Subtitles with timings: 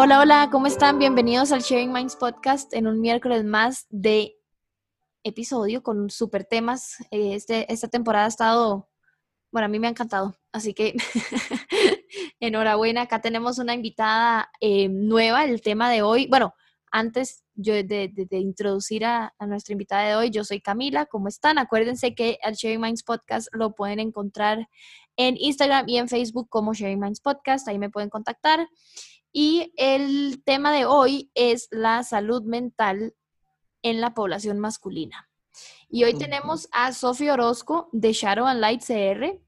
[0.00, 1.00] Hola, hola, ¿cómo están?
[1.00, 4.36] Bienvenidos al Sharing Minds Podcast en un miércoles más de
[5.24, 6.98] episodio con super temas.
[7.10, 8.88] Eh, este, esta temporada ha estado,
[9.50, 10.94] bueno, a mí me ha encantado, así que
[12.40, 13.02] enhorabuena.
[13.02, 15.44] Acá tenemos una invitada eh, nueva.
[15.44, 16.54] El tema de hoy, bueno,
[16.92, 21.06] antes yo de, introducir a, a, nuestra invitada de hoy, yo soy Camila.
[21.06, 21.58] ¿Cómo están?
[21.58, 24.68] Acuérdense que el Sharing Minds Podcast lo pueden encontrar
[25.16, 27.66] en Instagram y en Facebook como Sharing Minds Podcast.
[27.66, 28.68] Ahí me pueden contactar.
[29.40, 33.14] Y el tema de hoy es la salud mental
[33.82, 35.30] en la población masculina.
[35.88, 39.40] Y hoy tenemos a Sofía Orozco de Shadow and Light CR.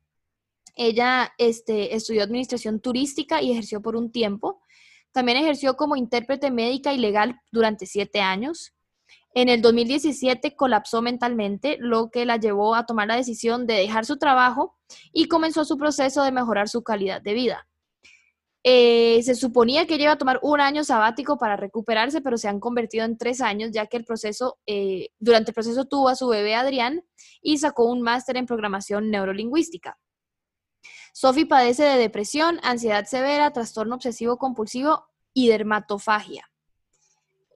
[0.76, 4.62] Ella este, estudió administración turística y ejerció por un tiempo.
[5.10, 8.76] También ejerció como intérprete médica y legal durante siete años.
[9.34, 14.06] En el 2017 colapsó mentalmente, lo que la llevó a tomar la decisión de dejar
[14.06, 14.78] su trabajo
[15.12, 17.66] y comenzó su proceso de mejorar su calidad de vida.
[18.62, 22.60] Eh, se suponía que iba a tomar un año sabático para recuperarse, pero se han
[22.60, 26.28] convertido en tres años, ya que el proceso, eh, durante el proceso tuvo a su
[26.28, 27.02] bebé Adrián
[27.40, 29.98] y sacó un máster en programación neurolingüística.
[31.14, 36.46] Sophie padece de depresión, ansiedad severa, trastorno obsesivo compulsivo y dermatofagia.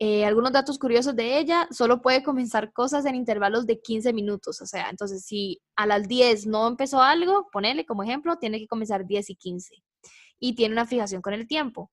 [0.01, 4.61] Eh, algunos datos curiosos de ella, solo puede comenzar cosas en intervalos de 15 minutos,
[4.61, 8.67] o sea, entonces si a las 10 no empezó algo, ponele como ejemplo, tiene que
[8.67, 9.85] comenzar 10 y 15
[10.39, 11.91] y tiene una fijación con el tiempo.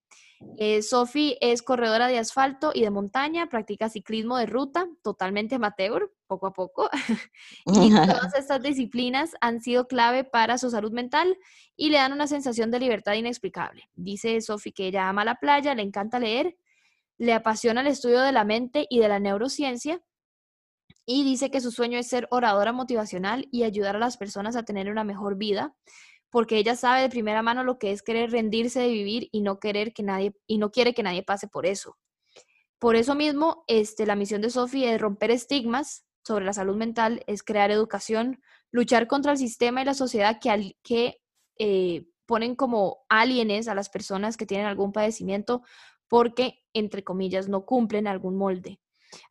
[0.58, 6.12] Eh, Sophie es corredora de asfalto y de montaña, practica ciclismo de ruta, totalmente amateur,
[6.28, 6.90] poco a poco.
[7.66, 7.90] y
[8.26, 11.38] todas estas disciplinas han sido clave para su salud mental
[11.76, 13.90] y le dan una sensación de libertad inexplicable.
[13.94, 16.58] Dice Sophie que ella ama la playa, le encanta leer,
[17.18, 20.02] le apasiona el estudio de la mente y de la neurociencia.
[21.06, 24.64] Y dice que su sueño es ser oradora motivacional y ayudar a las personas a
[24.64, 25.76] tener una mejor vida
[26.32, 29.60] porque ella sabe de primera mano lo que es querer rendirse de vivir y no
[29.60, 31.98] querer que nadie y no quiere que nadie pase por eso.
[32.80, 37.24] Por eso mismo, este, la misión de Sofía es romper estigmas sobre la salud mental,
[37.28, 41.22] es crear educación, luchar contra el sistema y la sociedad que, que
[41.60, 45.64] eh, ponen como alienes a las personas que tienen algún padecimiento
[46.08, 48.80] porque, entre comillas, no cumplen algún molde.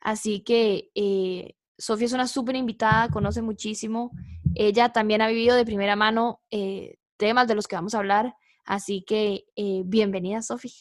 [0.00, 4.12] Así que eh, Sofía es una súper invitada, conoce muchísimo.
[4.54, 8.34] Ella también ha vivido de primera mano eh, temas de los que vamos a hablar.
[8.66, 10.72] Así que eh, bienvenida, Sofía.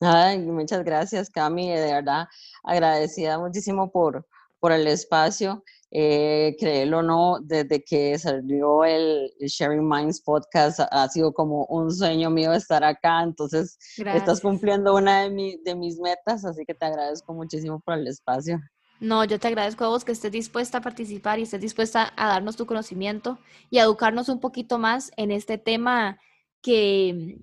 [0.00, 1.68] Ay, muchas gracias, Cami.
[1.68, 2.26] De verdad,
[2.62, 4.26] agradecida muchísimo por,
[4.60, 5.62] por el espacio.
[5.90, 11.92] Eh, créelo o no, desde que salió el Sharing Minds podcast ha sido como un
[11.92, 16.86] sueño mío estar acá, entonces estás cumpliendo una de, de mis metas, así que te
[16.86, 18.58] agradezco muchísimo por el espacio.
[19.00, 22.28] No, yo te agradezco a vos que estés dispuesta a participar y estés dispuesta a
[22.28, 23.38] darnos tu conocimiento
[23.70, 26.18] y a educarnos un poquito más en este tema
[26.62, 27.38] que,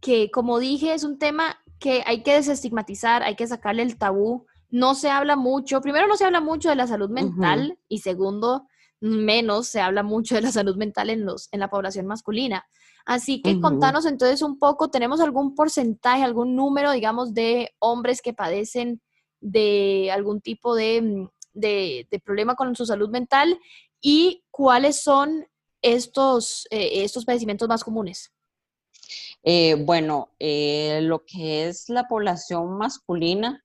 [0.00, 4.46] que, como dije, es un tema que hay que desestigmatizar, hay que sacarle el tabú.
[4.70, 8.66] No se habla mucho, primero no se habla mucho de la salud mental y segundo,
[9.00, 12.64] menos se habla mucho de la salud mental en, los, en la población masculina.
[13.04, 18.34] Así que contanos entonces un poco, ¿tenemos algún porcentaje, algún número, digamos, de hombres que
[18.34, 19.00] padecen
[19.40, 23.58] de algún tipo mm, de, problema con su salud mental
[24.00, 25.46] y cuáles son
[25.82, 28.32] estos, eh, estos padecimientos más comunes.
[29.42, 33.62] Eh, bueno, eh, lo que es la población masculina,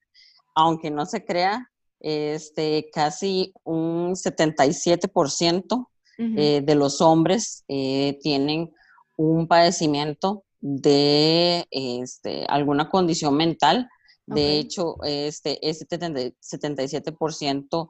[0.53, 5.87] aunque no se crea, este, casi un 77%
[6.17, 8.71] de los hombres tienen
[9.17, 13.89] un padecimiento de este, alguna condición mental
[14.33, 17.89] de hecho, este, ese 77%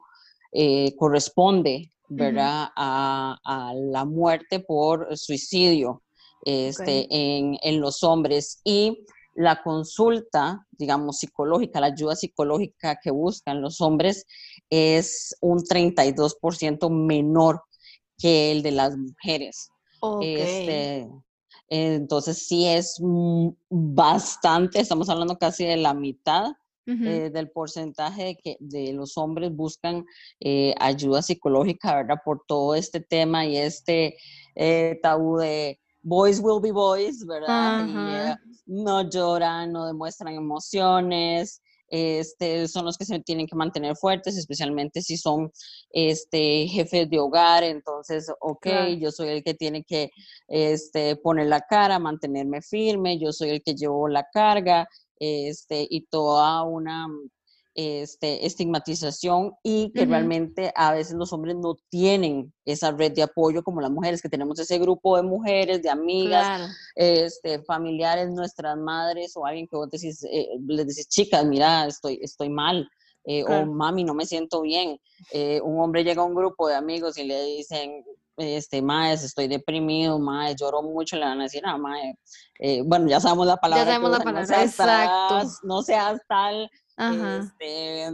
[0.52, 2.68] eh, corresponde, ¿verdad?
[2.76, 6.02] a, la muerte por suicidio
[6.44, 8.60] este, en, los hombres.
[8.64, 9.04] Y
[9.34, 14.26] la consulta, digamos, psicológica, la ayuda psicológica que buscan los hombres
[14.68, 17.62] es un 32% menor
[18.18, 19.70] que el de las mujeres.
[20.20, 21.08] Este,
[21.74, 23.00] entonces sí es
[23.70, 26.52] bastante, estamos hablando casi de la mitad
[26.84, 30.04] eh, del porcentaje de que de los hombres buscan
[30.40, 32.16] eh, ayuda psicológica, ¿verdad?
[32.22, 34.18] Por todo este tema y este
[34.54, 38.36] eh, tabú de boys will be boys, ¿verdad?
[38.66, 45.02] no lloran, no demuestran emociones, este, son los que se tienen que mantener fuertes, especialmente
[45.02, 45.52] si son
[45.90, 47.62] este, jefes de hogar.
[47.64, 48.66] Entonces, ok,
[48.98, 50.10] yo soy el que tiene que
[50.48, 56.06] este, poner la cara, mantenerme firme, yo soy el que llevo la carga este, y
[56.06, 57.06] toda una
[57.74, 63.62] este, estigmatización y que realmente a veces los hombres no tienen esa red de apoyo
[63.62, 69.32] como las mujeres, que tenemos ese grupo de mujeres, de amigas, este, familiares, nuestras madres
[69.36, 72.88] o alguien que vos decís, eh, les decís, chicas, mira, estoy, estoy mal.
[73.24, 74.98] Eh, o mami, no me siento bien.
[75.30, 78.04] Eh, un hombre llega a un grupo de amigos y le dicen,
[78.36, 82.18] este, maes, estoy deprimido, maes, lloro mucho, le van a decir, ah, mae,
[82.84, 83.84] bueno, ya sabemos la palabra.
[83.84, 85.48] Ya sabemos la palabra, exacto.
[85.62, 86.68] no seas tal,
[87.10, 88.10] este,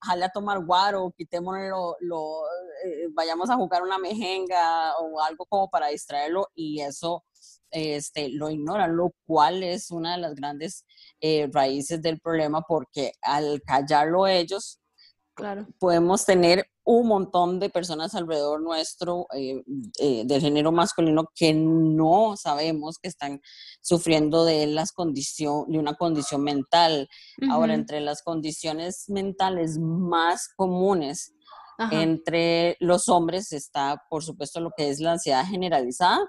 [0.00, 2.42] jale a tomar guaro, quitémoslo, lo,
[2.84, 7.24] eh, vayamos a jugar una mejenga o algo como para distraerlo y eso
[7.70, 10.84] este, lo ignoran, lo cual es una de las grandes
[11.20, 14.78] eh, raíces del problema porque al callarlo ellos,
[15.34, 15.66] claro.
[15.78, 19.62] podemos tener un montón de personas alrededor nuestro eh,
[20.00, 23.40] eh, del género masculino que no sabemos que están
[23.80, 27.08] sufriendo de, las condición, de una condición mental.
[27.50, 31.34] Ahora, entre las condiciones mentales más comunes
[31.90, 36.20] entre los hombres está, por supuesto, lo que es la ansiedad generalizada,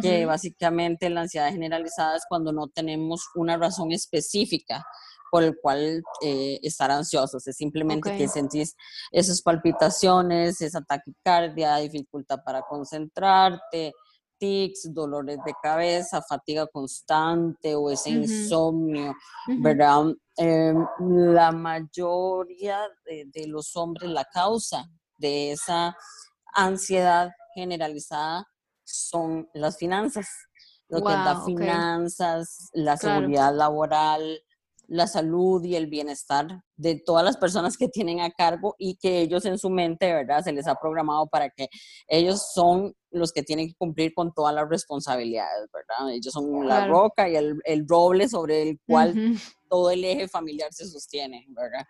[0.00, 4.84] que básicamente la ansiedad generalizada es cuando no tenemos una razón específica
[5.32, 7.46] por el cual eh, estar ansiosos.
[7.46, 8.76] Es simplemente que sentís
[9.10, 13.94] esas palpitaciones, esa taquicardia, dificultad para concentrarte,
[14.36, 19.14] tics, dolores de cabeza, fatiga constante o ese insomnio,
[19.46, 20.12] ¿verdad?
[20.36, 24.84] Em, la mayoría de, los hombres, la causa
[25.16, 25.96] de esa
[26.52, 28.46] ansiedad generalizada
[28.84, 30.28] son las finanzas,
[30.90, 34.42] lo que es las finanzas, la seguridad laboral,
[34.92, 39.20] la salud y el bienestar de todas las personas que tienen a cargo y que
[39.20, 40.44] ellos en su mente, ¿verdad?
[40.44, 41.68] Se les ha programado para que
[42.06, 46.12] ellos son los que tienen que cumplir con todas las responsabilidades, ¿verdad?
[46.12, 49.38] Ellos son la roca y el, el, roble sobre el cual
[49.70, 51.86] todo el eje familiar se sostiene, ¿verdad?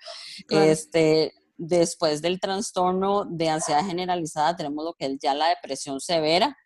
[0.49, 6.57] Este, después del trastorno de ansiedad generalizada tenemos lo que es ya la depresión severa,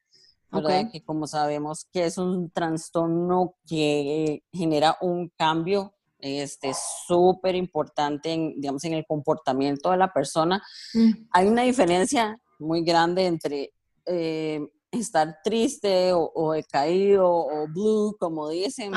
[0.51, 0.91] ¿verdad?
[0.93, 6.73] Que como sabemos que es un trastorno que genera un cambio este,
[7.07, 10.63] súper importante, en, digamos, en el comportamiento de la persona.
[10.95, 11.11] Mm.
[11.31, 13.73] Hay una diferencia muy grande entre
[14.07, 14.61] eh,
[14.91, 18.93] estar triste o, o, decaído o blue, como dicen,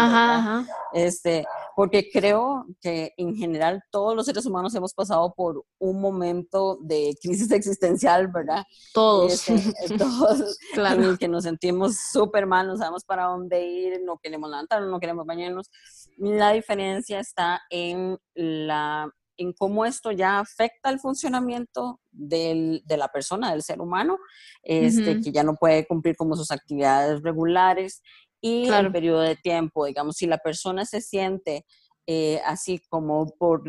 [0.93, 1.45] Este,
[1.75, 7.15] porque creo que en general todos los seres humanos hemos pasado por un momento de
[7.21, 8.63] crisis existencial, ¿verdad?
[8.93, 9.47] Todos.
[9.49, 11.03] Este, todos claro.
[11.03, 14.89] en el que nos sentimos súper mal, no sabemos para dónde ir, no queremos levantarnos,
[14.89, 15.69] no queremos bañarnos.
[16.17, 23.07] La diferencia está en la en cómo esto ya afecta el funcionamiento del, de la
[23.07, 24.17] persona, del ser humano,
[24.61, 28.01] este, que ya no puede cumplir como sus actividades regulares
[28.41, 31.65] y el periodo de tiempo, digamos, si la persona se siente
[32.05, 33.63] eh, así como por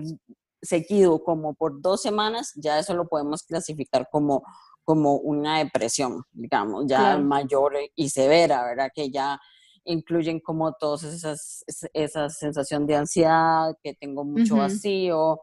[0.61, 4.43] seguido, como por dos semanas, ya eso lo podemos clasificar como,
[4.85, 8.91] como una depresión, digamos, ya mayor y severa, ¿verdad?
[8.95, 9.41] Que ya
[9.85, 15.41] incluyen como todas esas, esa sensación de ansiedad, que tengo mucho vacío,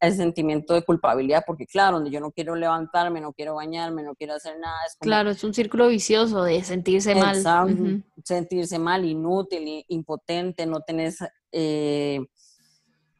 [0.00, 4.14] el sentimiento de culpabilidad, porque claro, donde yo no quiero levantarme, no quiero bañarme, no
[4.14, 4.78] quiero hacer nada.
[4.86, 8.02] Es claro, es un círculo vicioso de sentirse mal.
[8.24, 11.18] Sentirse mal, inútil, impotente, no tenés
[11.52, 12.20] eh,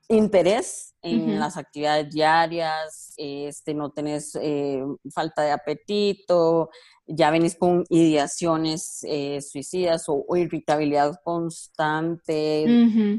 [0.08, 4.82] interés en las actividades diarias, este, no tenés eh,
[5.14, 6.70] falta de apetito,
[7.12, 12.64] ya venís con ideaciones eh, suicidas o, irritabilidad constante,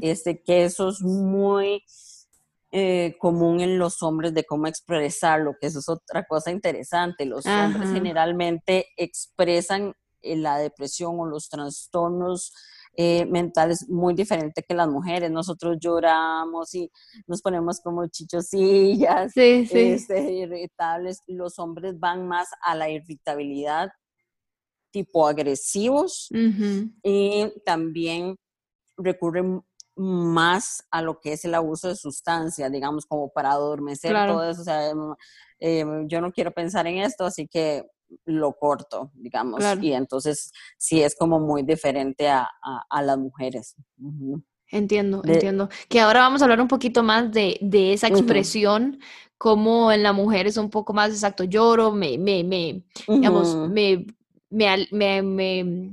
[0.00, 1.82] este, que eso es muy
[2.70, 7.26] eh, común en los hombres de cómo expresarlo, que eso es otra cosa interesante.
[7.26, 12.54] Los hombres generalmente expresan eh, la depresión o los trastornos
[12.94, 15.30] eh, mentales muy diferente que las mujeres.
[15.30, 16.90] Nosotros lloramos y
[17.26, 21.20] nos ponemos como chichosillas, este, irritables.
[21.26, 23.90] Los hombres van más a la irritabilidad,
[24.90, 26.28] tipo agresivos,
[27.02, 28.36] y también
[28.98, 29.62] recurren
[29.96, 34.62] más a lo que es el abuso de sustancia, digamos, como para adormecer todo eso.
[34.62, 35.14] O sea, em,
[35.60, 37.84] em, yo no quiero pensar en esto, así que
[38.24, 39.62] lo corto, digamos.
[39.80, 42.48] Y entonces sí es como muy diferente a,
[43.02, 43.76] las mujeres.
[44.68, 45.68] Entiendo, entiendo.
[45.88, 47.58] Que ahora vamos a hablar un poquito más de,
[47.92, 48.98] esa expresión,
[49.36, 51.44] como en la mujer es un poco más exacto.
[51.44, 54.06] Lloro, me, me, me, digamos, me,
[54.50, 55.92] me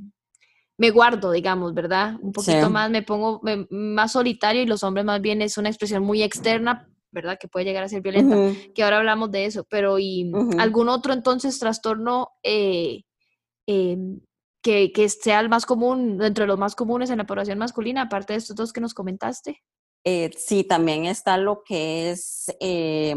[0.79, 2.15] me guardo, digamos, ¿verdad?
[2.21, 6.03] Un poquito más, me pongo más solitario y los hombres más bien es una expresión
[6.03, 7.37] muy externa, ¿verdad?
[7.39, 8.37] Que puede llegar a ser violenta,
[8.73, 13.03] que ahora hablamos de eso, pero ¿y algún otro entonces trastorno eh,
[13.67, 14.19] em,
[14.61, 18.33] que, que, sea el más común, entre los más comunes en la población masculina, aparte
[18.33, 19.61] de estos dos que nos comentaste?
[20.03, 23.15] Eh, sí, también está lo que es eh,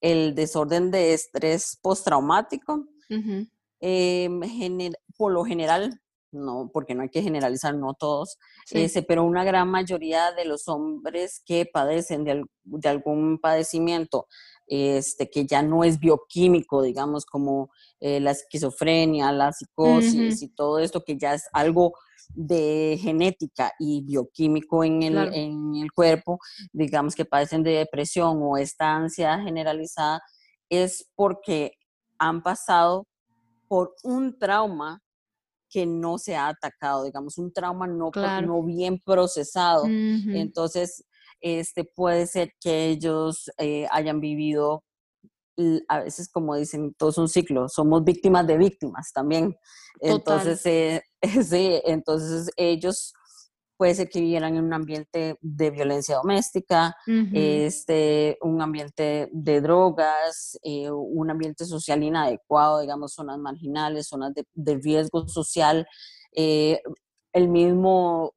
[0.00, 2.86] el desorden de estrés postraumático.
[3.80, 4.40] Em,
[5.16, 6.00] por lo general,
[6.32, 8.38] no, porque no hay que generalizar, no todos,
[8.70, 14.26] ese, pero una gran mayoría de los hombres que padecen de, de, algún padecimiento
[14.66, 17.70] este, que ya no es bioquímico, digamos, como
[18.00, 21.92] eh, la esquizofrenia, la psicosis y todo esto, que ya es algo
[22.34, 26.38] de genética y bioquímico en el, en el cuerpo,
[26.72, 30.22] digamos que padecen de depresión o esta ansiedad generalizada,
[30.70, 31.72] es porque
[32.18, 33.06] han pasado
[33.68, 35.02] por un trauma
[35.72, 38.10] que no se ha atacado, digamos, un trauma no,
[38.44, 39.84] no bien procesado.
[39.86, 41.04] Entonces,
[41.40, 44.84] este, puede ser que ellos eh, hayan vivido,
[45.88, 49.56] a veces como dicen, todo es un ciclo, somos víctimas de víctimas también.
[50.00, 51.02] Entonces, eh,
[51.42, 53.14] sí, entonces ellos
[53.82, 56.94] puede ser que vivieran en un ambiente de violencia doméstica,
[57.32, 64.74] este, un ambiente de drogas, eh, un ambiente social inadecuado, digamos, zonas marginales, zonas de,
[64.76, 65.84] riesgo social,
[66.32, 68.32] el mismo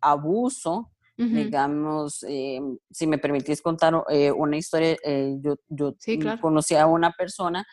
[0.00, 0.90] abuso
[1.28, 5.94] digamos, eh, si me permitís contar eh, una historia, eh, yo, yo
[6.40, 7.66] conocí a una persona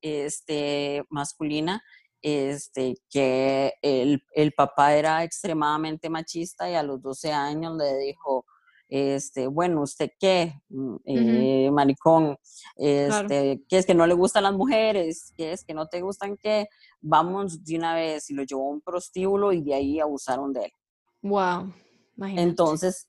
[0.00, 1.82] este, masculina
[2.24, 8.46] este, que el, el, papá era extremadamente machista y a los 12 años le dijo,
[8.88, 10.54] este, bueno, ¿usted qué?
[10.70, 12.38] Mm, maricón,
[12.76, 15.34] este, ¿qué es que no le gustan las mujeres?
[15.36, 16.68] ¿Qué es que no te gustan qué?
[17.02, 20.64] Vamos de una vez y lo llevó a un prostíbulo y de ahí abusaron de
[20.64, 20.72] él.
[21.20, 21.74] Wow.
[22.16, 23.06] Entonces,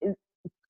[0.00, 0.14] eh,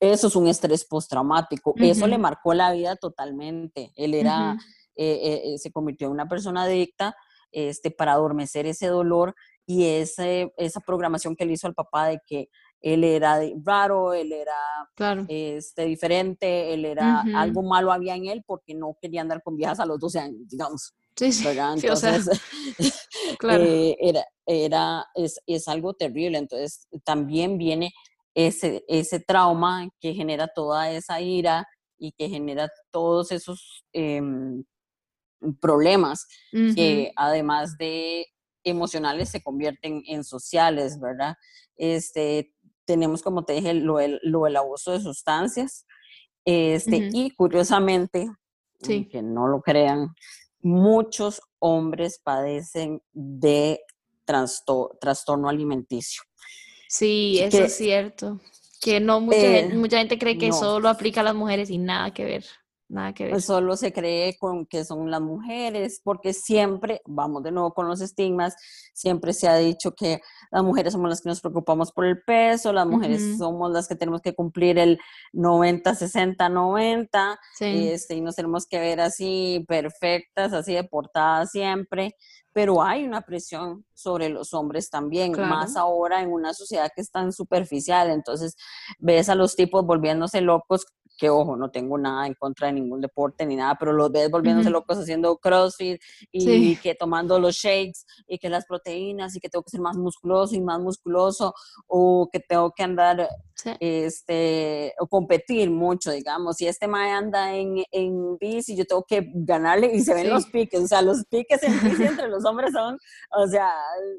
[0.00, 1.73] eso es un estrés postraumático.
[1.76, 3.92] Eso le marcó la vida totalmente.
[3.95, 4.59] Él era,
[4.97, 7.14] eh, eh, se convirtió en una persona adicta
[7.52, 9.35] este, para adormecer ese dolor
[9.67, 12.49] y ese, esa programación que le hizo al papá de que
[12.81, 18.75] él era raro, él era este, diferente, él era algo malo había en él porque
[18.75, 20.95] no quería andar con viejas a los 12 años, digamos.
[21.17, 21.47] Sí, sí.
[21.49, 22.28] Entonces,
[23.38, 23.64] claro.
[23.64, 26.38] era, era, es, es, algo terrible.
[26.38, 27.93] Entonces, también viene
[28.35, 31.67] ese, ese trauma que genera toda esa ira
[31.99, 34.62] y que genera todos esos em,
[35.61, 38.26] problemas que además de
[38.64, 41.37] emocionales se convierten en sociales, ¿verdad?
[41.76, 42.52] Este,
[42.85, 45.87] tenemos, como te dije, lo del, lo abuso de sustancias.
[46.45, 48.30] Este, Y curiosamente,
[48.80, 50.14] que no lo crean,
[50.61, 53.80] muchos hombres padecen de
[54.25, 56.23] trastorno alimenticio.
[56.88, 58.40] Sí, eso es cierto.
[58.80, 61.78] Que no mucha, gente, eh, mucha gente cree que solo aplica a las mujeres y
[61.78, 62.45] nada que ver.
[62.88, 63.33] Nada que ver.
[63.33, 67.87] Pues solo se cree con que son las mujeres, porque siempre, vamos de nuevo con
[67.87, 68.57] los estigmas,
[68.95, 72.73] siempre se ha dicho que las mujeres somos las que nos preocupamos por el peso,
[72.73, 74.99] las mujeres somos las que tenemos que cumplir el
[75.33, 82.14] 90, 60, 90, Este, y nos tenemos que ver así perfectas, así deportadas siempre
[82.59, 87.11] pero hay una presión sobre los hombres también, más ahora en una sociedad que es
[87.12, 88.57] tan superficial, entonces
[88.99, 90.85] ves a los tipos volviéndose locos
[91.18, 94.30] que ojo, no tengo nada en contra de ningún deporte ni nada, pero los ves
[94.30, 99.48] volviéndose locos haciendo CrossFit y que tomando los shakes y que las proteínas y que
[99.48, 101.52] tengo que ser más musculoso y más musculoso
[101.88, 103.28] o que tengo que andar
[103.80, 109.28] este o competir mucho, digamos, y este mae anda en, en bici, yo tengo que
[109.34, 112.72] ganarle y se ven los piques, o sea, los piques en bici entre los hombres
[112.72, 112.96] son,
[113.37, 113.72] o sea,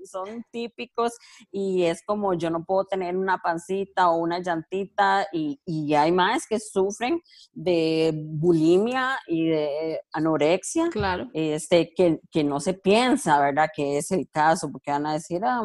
[0.03, 1.13] son típicos
[1.51, 6.11] y es como yo no puedo tener una pancita o una llantita y, y hay
[6.11, 11.27] más que su sufren de bulimia y de anorexia, claro.
[11.33, 13.69] este, que, que no se piensa, ¿verdad?
[13.75, 15.61] Que es el caso, porque van a decir, ah,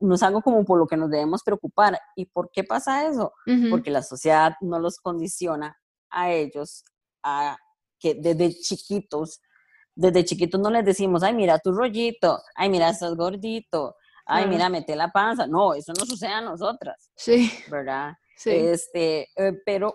[0.00, 1.98] no es algo como por lo que nos debemos preocupar.
[2.16, 3.32] ¿Y por qué pasa eso?
[3.70, 5.76] Porque la sociedad no los condiciona
[6.10, 6.84] a ellos
[7.22, 7.56] a
[7.98, 9.40] que desde chiquitos,
[9.94, 13.96] desde chiquitos no les decimos, ay, mira tu rollito, ay, mira, estás gordito,
[14.26, 15.46] ay, mira, mete la panza.
[15.46, 17.10] No, eso no sucede a nosotras.
[17.16, 17.50] Sí.
[17.70, 18.14] ¿Verdad?
[18.44, 19.94] Este, eh, pero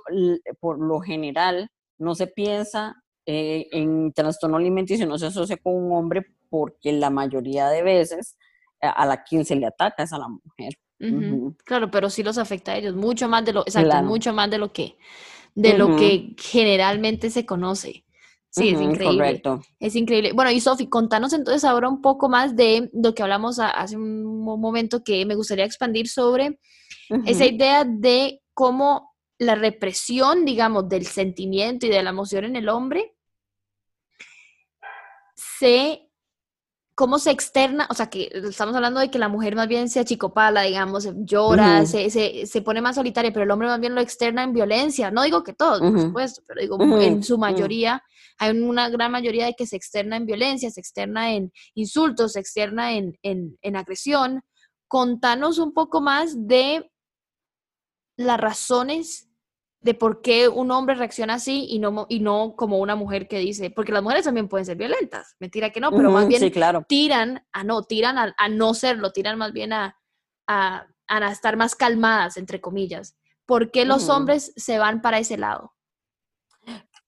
[0.60, 2.96] por lo general no se piensa
[3.26, 8.36] eh, en trastorno alimenticio, no se asocia con un hombre porque la mayoría de veces
[8.82, 10.74] eh, a la quien se le ataca es a la mujer.
[11.64, 14.60] Claro, pero sí los afecta a ellos, mucho más de lo, exacto, mucho más de
[14.60, 14.98] lo que,
[15.56, 18.06] de lo que generalmente se conoce.
[18.52, 19.18] Sí, es increíble.
[19.18, 19.62] Correcto.
[19.80, 20.34] Es increíble.
[20.34, 24.44] Bueno, y Sofi, contanos entonces ahora un poco más de lo que hablamos hace un
[24.44, 26.60] momento que me gustaría expandir sobre
[27.26, 32.68] esa idea de cómo la represión, digamos, del sentimiento y de la emoción en el
[32.68, 33.16] hombre
[35.36, 36.11] se
[37.02, 40.00] cómo se externa, o sea, que estamos hablando de que la mujer más bien se
[40.00, 44.02] achicopala, digamos, llora, se, se, se, pone más solitaria, pero el hombre más bien lo
[44.02, 45.10] externa en violencia.
[45.10, 48.04] No digo que todos, por supuesto, pero digo, en su mayoría,
[48.38, 52.40] hay una gran mayoría de que se externa en violencia, se externa en insultos, se
[52.40, 54.44] externa en, en, en agresión.
[54.88, 56.88] Contanos un poco más de
[58.16, 59.28] las razones
[59.82, 63.40] de por qué un hombre reacciona así y no, y no como una mujer que
[63.40, 66.52] dice, porque las mujeres también pueden ser violentas, mentira que no, pero más bien
[66.88, 69.98] tiran a no, tiran a, no serlo, tiran más bien a,
[70.48, 73.18] a, a, estar más calmadas, entre comillas.
[73.48, 75.74] ¿Por qué los hombres se van para ese lado?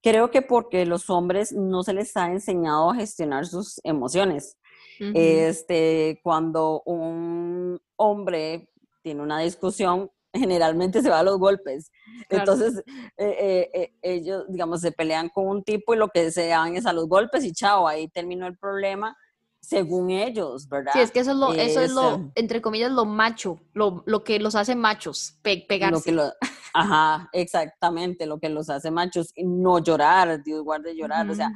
[0.02, 4.58] Creo que porque los hombres no se les ha enseñado a gestionar sus emociones.
[4.98, 8.68] Este, cuando un hombre
[9.02, 11.90] tiene una discusión, generalmente se va a los golpes.
[12.28, 12.82] Entonces,
[13.16, 16.76] eh, eh, eh, ellos, digamos, se pelean con un tipo y lo que se dan
[16.76, 19.16] es a los golpes y chao, ahí terminó el problema,
[19.60, 20.92] según ellos, ¿verdad?
[20.92, 24.24] Sí, es que eso es lo, eso es lo entre comillas, lo macho, lo, lo
[24.24, 26.12] que los hace machos, pegarse.
[26.12, 26.32] Lo que
[26.74, 31.52] ajá, exactamente, lo que los hace machos, y no llorar, Dios guarde llorar, o sea,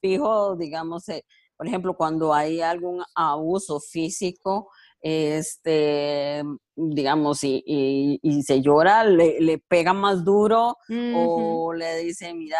[0.00, 1.04] fijo, digamos,
[1.56, 4.70] por ejemplo, cuando hay algún abuso físico,
[5.02, 6.42] este,
[6.76, 10.76] digamos, y, se llora, le, le, pega más duro
[11.14, 12.58] o le dice, mira,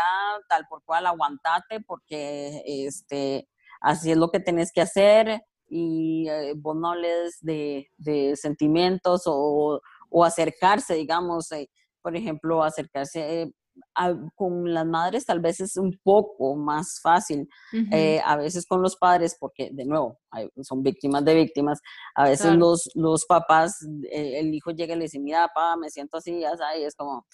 [0.48, 3.48] tal por cual, aguantate porque este,
[3.80, 9.22] así es lo que tenés que hacer y eh, vos no les de, de sentimientos
[9.26, 9.80] o,
[10.10, 11.70] o, acercarse, digamos, eh,
[12.02, 17.48] por ejemplo, acercarse eh, con las madres tal vez es un poco más fácil,
[17.90, 20.18] eh, a veces con los padres, porque de nuevo,
[20.62, 21.80] son víctimas de víctimas,
[22.14, 25.90] a veces los, los papás, eh, el hijo llega y le dice, mira, papá, me
[25.90, 27.26] siento así, ya sabes, es como,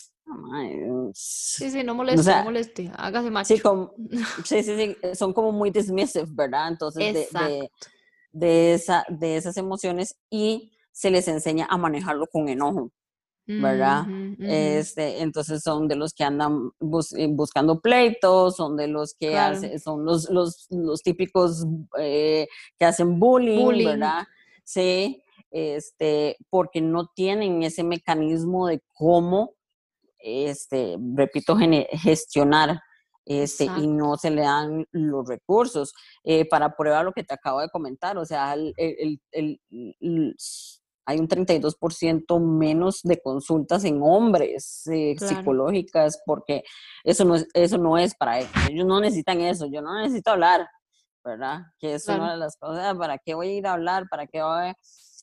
[1.14, 3.54] sí, sí, no moleste, no moleste, hágase macho.
[4.44, 6.68] Sí, sí, sí, son como muy dismissive, ¿verdad?
[6.68, 7.70] Entonces, de,
[8.32, 12.90] de, esa, de esas emociones y se les enseña a manejarlo con enojo.
[13.48, 14.04] ¿Verdad?
[14.40, 16.70] este, entonces son de los que andan
[17.16, 19.34] eh, buscando pleitos, son de los que
[19.82, 21.66] son los, los, los típicos
[21.98, 22.46] eh,
[22.78, 24.26] que hacen bullying, ¿verdad?
[24.64, 29.54] Sí, este, porque no tienen ese mecanismo de cómo,
[30.18, 32.80] este, repito, gestionar
[33.24, 35.94] este, y no se le dan los recursos.
[36.24, 40.36] Eh, para prueba lo que te acabo de comentar, o sea, el, el, el,
[41.08, 46.64] hay un 32% menos de consultas en hombres eh, psicológicas porque
[47.02, 48.50] eso no, es, eso no es para ellos.
[48.68, 49.64] Ellos no necesitan eso.
[49.72, 50.68] Yo no necesito hablar,
[51.24, 51.62] ¿verdad?
[51.78, 54.04] Que es una de las cosas, ¿para qué voy a ir a hablar?
[54.10, 54.76] ¿Para qué voy a...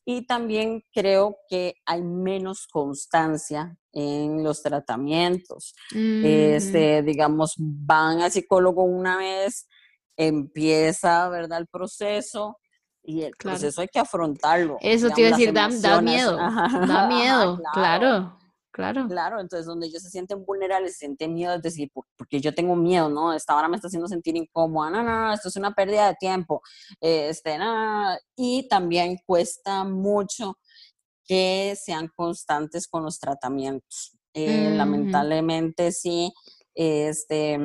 [0.06, 5.76] Y también creo que hay menos constancia en los tratamientos.
[5.94, 9.68] Este, digamos, van al psicólogo una vez,
[10.18, 11.60] empieza, ¿verdad?
[11.60, 12.58] El proceso,
[13.06, 14.78] y el proceso hay que afrontarlo.
[14.82, 15.68] Eso te iba a decir, da,
[16.02, 18.38] miedo, da miedo, claro.
[18.72, 19.08] claro.
[19.08, 19.40] Claro.
[19.40, 23.10] entonces donde ellos se sienten vulnerables, se sienten miedo, es decir, porque yo tengo miedo,
[23.10, 23.34] ¿no?
[23.34, 26.16] Esta hora me está haciendo sentir incómoda, no, no, no, esto es una pérdida de
[26.16, 26.62] tiempo,
[27.00, 30.58] este, no, y también cuesta mucho
[31.26, 34.18] que sean constantes con los tratamientos.
[34.34, 36.34] Eh, lamentablemente sí,
[36.74, 37.58] este,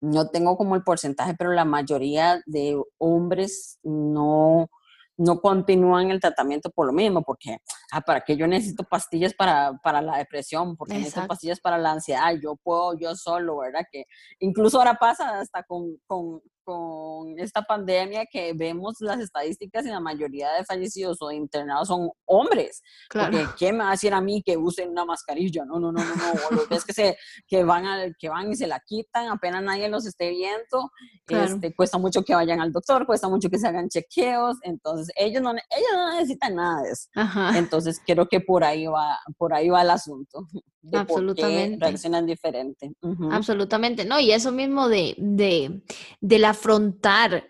[0.00, 4.70] no tengo como el porcentaje, pero la mayoría de hombres no,
[5.16, 7.58] no continúan el tratamiento por lo mismo, porque,
[7.90, 10.76] ah, ¿para qué yo necesito pastillas para, para la depresión?
[10.76, 12.32] Porque necesito pastillas para la ansiedad?
[12.40, 13.84] Yo puedo yo solo, ¿verdad?
[13.90, 14.04] Que
[14.38, 20.00] incluso ahora pasa hasta con, con, con esta pandemia que vemos las estadísticas y la
[20.00, 22.82] mayoría de fallecidos o internados son hombres.
[23.08, 23.38] Claro.
[23.38, 25.64] Porque ¿quién me va a decir a mí que usen una mascarilla?
[25.64, 26.24] No, no, no, no, no.
[26.50, 29.62] O los ves que, se, que, van a, que van y se la quitan, apenas
[29.62, 30.90] nadie los esté viendo.
[31.26, 34.58] Este, cuesta mucho que vayan al doctor, cuesta mucho que se hagan chequeos.
[34.60, 37.08] Entonces, ellos no, ellos no necesitan nada de eso.
[37.56, 40.46] Entonces, creo que por ahí va, por ahí va el asunto.
[40.92, 41.84] Absolutamente.
[41.84, 42.92] reaccionan diferente.
[43.30, 44.18] Absolutamente, ¿no?
[44.20, 45.82] Y eso mismo de, de,
[46.20, 47.44] del afrontar,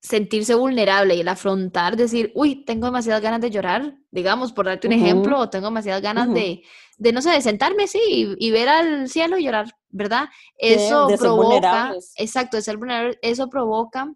[0.00, 4.86] sentirse vulnerable y el afrontar, decir, uy, tengo demasiadas ganas de llorar, digamos, por darte
[4.86, 6.62] un ejemplo, o tengo demasiadas ganas de,
[6.98, 10.28] de, no sé, de sentarme, sí, y, ver al cielo y llorar, ¿verdad?
[10.56, 14.12] Eso provoca, exacto, de ser vulnerable, eso provoca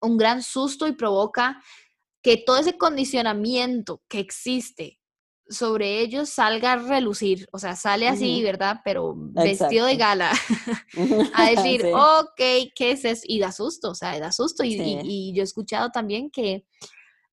[0.00, 1.62] un gran susto y provoca
[2.22, 5.01] que todo ese condicionamiento que existe
[5.48, 8.80] sobre ellos salga a relucir, o sea, sale así, ¿verdad?
[8.84, 10.32] Pero vestido de gala,
[11.34, 12.36] a decir, ok,
[12.74, 13.22] ¿qué es eso?
[13.26, 14.64] Y da susto, o sea, da susto.
[14.64, 16.64] Y, yo he escuchado también que,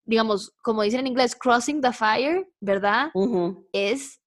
[0.05, 3.11] digamos, como dicen en inglés, crossing the fire, ¿verdad?
[3.71, 4.19] Es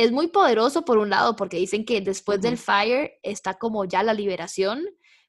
[0.00, 4.02] es muy poderoso por un lado, porque dicen que después del fire está como ya
[4.02, 4.82] la liberación,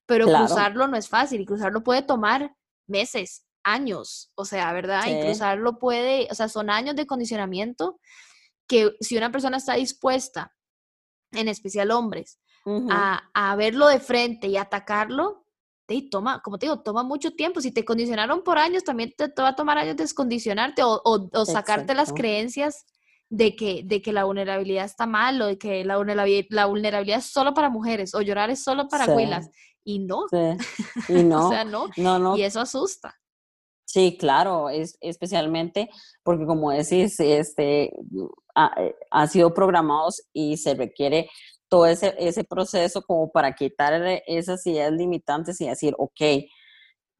[0.06, 2.56] pero cruzarlo no es fácil y cruzarlo puede tomar
[2.88, 5.04] meses, años, o sea, ¿verdad?
[5.08, 8.00] Y cruzarlo puede, o sea, son años de condicionamiento
[8.68, 10.54] que si una persona está dispuesta,
[11.32, 12.40] en especial hombres,
[12.90, 15.46] a, a, verlo de frente y atacarlo,
[15.88, 17.60] te toma, como te digo, toma mucho tiempo.
[17.60, 21.94] Si te condicionaron por años, también te, va a tomar años descondicionarte o, o, sacarte
[21.96, 22.86] las creencias
[23.30, 27.20] de que, de que la vulnerabilidad está mal o de que la vulnerabilidad, la vulnerabilidad
[27.20, 29.12] es solo para mujeres o llorar es solo para sí.
[29.84, 30.26] Y no.
[31.10, 31.48] Y no.
[31.48, 31.90] o sea, no.
[31.98, 32.38] no, no.
[32.38, 33.16] Y eso asusta.
[33.92, 35.90] Sí, claro, es, especialmente
[36.24, 37.92] porque como decís, este,
[38.56, 41.30] ha, eh, han sido programados y se requiere
[41.68, 46.22] todo ese, ese proceso como para quitar esas ideas limitantes y decir, ok,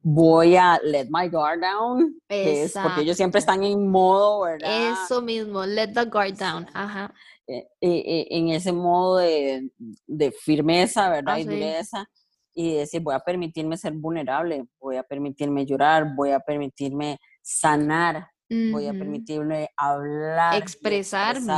[0.00, 4.94] voy a let my guard down, es porque ellos siempre están en modo, ¿verdad?
[5.04, 7.12] Eso mismo, let the guard down, ajá.
[7.46, 9.70] Eh, eh, en ese modo de,
[10.06, 11.34] de firmeza, ¿verdad?
[11.34, 12.08] Ah, y dureza,
[12.54, 18.26] y decir, voy a permitirme ser vulnerable, voy a permitirme llorar, voy a permitirme sanar,
[18.70, 20.56] voy a permitirme hablar.
[20.56, 21.52] Expresarme.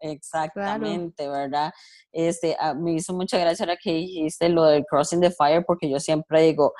[0.00, 1.72] exactamente, ¿verdad?
[2.12, 5.88] Este, ah, me hizo mucha gracia ahora que dijiste lo del crossing the fire, porque
[5.88, 6.72] yo siempre digo,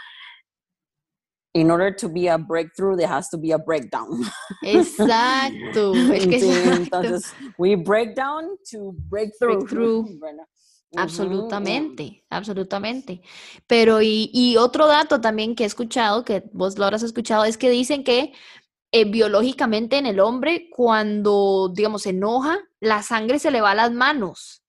[1.56, 4.22] in order to be a breakthrough, there has to be a breakdown.
[4.62, 5.94] Exacto.
[5.96, 9.30] Entonces, we break down to break
[10.94, 13.20] Absolutamente, absolutamente.
[13.66, 17.58] Pero y, y, otro dato también que he escuchado, que vos lo habrás escuchado, es
[17.58, 18.32] que dicen que
[18.92, 23.74] eh, biológicamente en el hombre, cuando, digamos, se enoja, la sangre se le va a
[23.74, 24.62] las manos.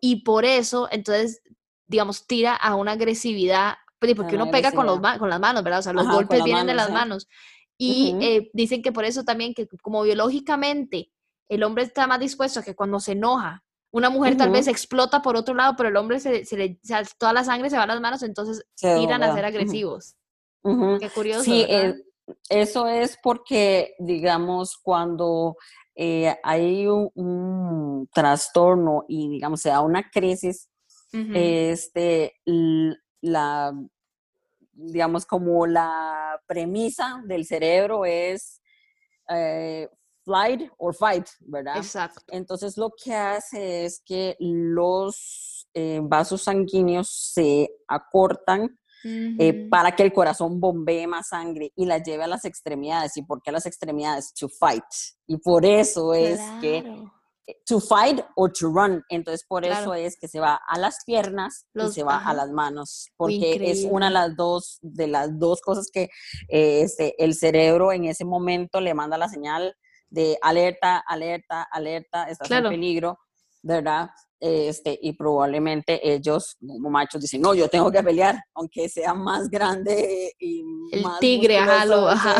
[0.00, 1.42] Y por eso, entonces,
[1.86, 5.78] digamos, tira a una agresividad, pues, porque uno pega con, los, con las manos, ¿verdad?
[5.78, 7.28] O sea, los golpes vienen de las manos.
[7.76, 11.12] Y eh, dicen que por eso también, que como biológicamente
[11.48, 15.22] el hombre está más dispuesto a que cuando se enoja, una mujer tal vez explota
[15.22, 16.78] por otro lado, pero el hombre se, le,
[17.18, 20.16] toda la sangre se va a las manos, entonces tiran a ser agresivos.
[20.62, 21.44] Qué curioso.
[21.44, 21.94] Sí, eh,
[22.50, 25.56] eso es porque, digamos, cuando
[25.94, 30.68] eh, hay un, trastorno y, digamos, se da una crisis,
[31.12, 32.34] este,
[33.22, 33.72] la,
[34.72, 38.60] digamos, como la premisa del cerebro es
[39.28, 39.88] eh,
[40.28, 41.78] flight or fight, ¿verdad?
[41.78, 42.20] Exacto.
[42.28, 50.02] Entonces lo que hace es que los eh, vasos sanguíneos se acortan eh, para que
[50.02, 53.16] el corazón bombee más sangre y la lleve a las extremidades.
[53.16, 54.34] ¿Y por qué a las extremidades?
[54.34, 54.84] To fight.
[55.26, 56.78] Y por eso es que
[57.46, 59.02] eh, to fight or to run.
[59.08, 62.50] Entonces, por eso es que se va a las piernas y se va a las
[62.50, 66.10] manos, porque es una de las dos, de las dos cosas que
[66.48, 69.74] este, el cerebro en ese momento le manda la señal
[70.10, 73.18] de alerta, alerta, alerta, estás en peligro,
[73.62, 74.10] ¿verdad?
[74.40, 79.50] Este, y probablemente ellos como machos dicen, no, yo tengo que pelear, aunque sea más
[79.50, 82.36] grande y el más tigre, ajá,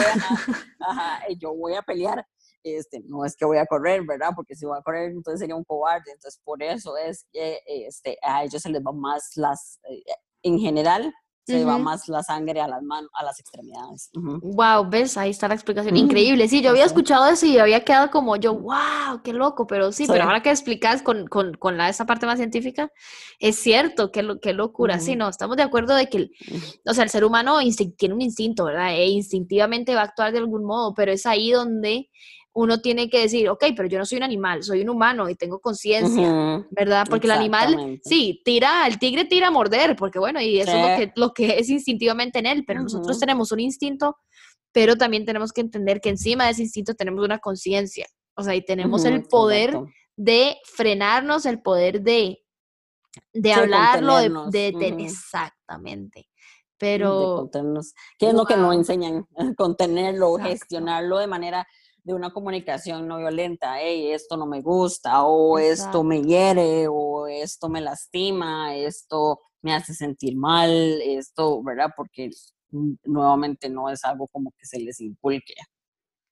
[0.79, 1.21] ajá.
[1.41, 2.25] yo voy a pelear.
[2.63, 4.31] Este, no es que voy a correr, ¿verdad?
[4.35, 6.11] Porque si voy a correr, entonces sería un cobarde.
[6.13, 10.03] Entonces, por eso es que este, a ellos se les va más las, eh,
[10.43, 11.13] en general,
[11.53, 14.11] se va más la sangre a las manos, a las extremidades.
[14.15, 15.97] Wow, ves, ahí está la explicación.
[15.97, 16.47] Increíble.
[16.49, 20.07] Sí, yo había escuchado eso y había quedado como yo, wow, qué loco, pero sí,
[20.07, 22.93] pero ahora que explicas con, con, con la, esa parte más científica,
[23.39, 25.01] es cierto, qué, qué locura.
[25.01, 26.31] Sí, no, estamos de acuerdo de que,
[26.85, 27.59] o sea, el ser humano
[27.97, 28.95] tiene un instinto, ¿verdad?
[28.95, 32.11] E instintivamente va a actuar de algún modo, pero es ahí donde
[32.59, 35.37] uno tiene que decir, ok, pero yo no soy un animal, soy un humano y
[35.37, 37.07] tengo conciencia, ¿verdad?
[37.09, 40.83] Porque el animal, sí, tira, el tigre tira a morder, porque bueno, y eso es
[40.83, 44.17] lo que, lo que es instintivamente en él, pero nosotros tenemos un instinto,
[44.73, 48.57] pero también tenemos que entender que encima de ese instinto tenemos una conciencia, o sea,
[48.57, 49.79] y tenemos el poder
[50.17, 52.41] de frenarnos, el poder de,
[53.33, 54.17] de hablarlo,
[54.51, 56.29] de, de, exactamente.
[56.77, 57.49] Pero...
[58.19, 59.29] ¿Qué es lo que no enseñan?
[59.57, 61.69] Contenerlo, gestionarlo de manera
[62.05, 67.27] de una comunicación no violenta, hey, esto no me gusta, o esto me hiere, o
[67.27, 71.91] esto me lastima, esto me hace sentir mal, esto, ¿verdad?
[71.97, 72.31] Porque
[73.05, 75.55] nuevamente no es algo como que se les inculque.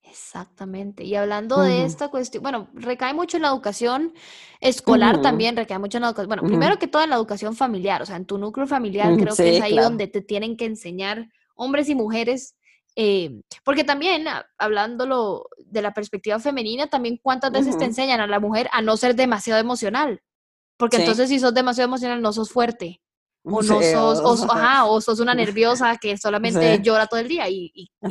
[0.03, 1.05] Exactamente.
[1.05, 4.15] Y hablando de esta cuestión, bueno, recae mucho en la educación
[4.61, 8.01] escolar también, recae mucho en la educación, bueno, primero que todo en la educación familiar,
[8.03, 11.29] o sea, en tu núcleo familiar creo que es ahí donde te tienen que enseñar
[11.57, 12.57] hombres y mujeres
[12.99, 18.27] eh, porque también, ah, hablándolo de la perspectiva femenina, también cuántas veces te enseñan a
[18.27, 20.23] la mujer a no ser demasiado emocional.
[20.79, 23.01] Porque entonces si sos demasiado emocional no sos fuerte.
[23.45, 27.49] O no sos, o, ajá, o sos una nerviosa que solamente llora todo el día.
[27.49, 28.09] Y, no.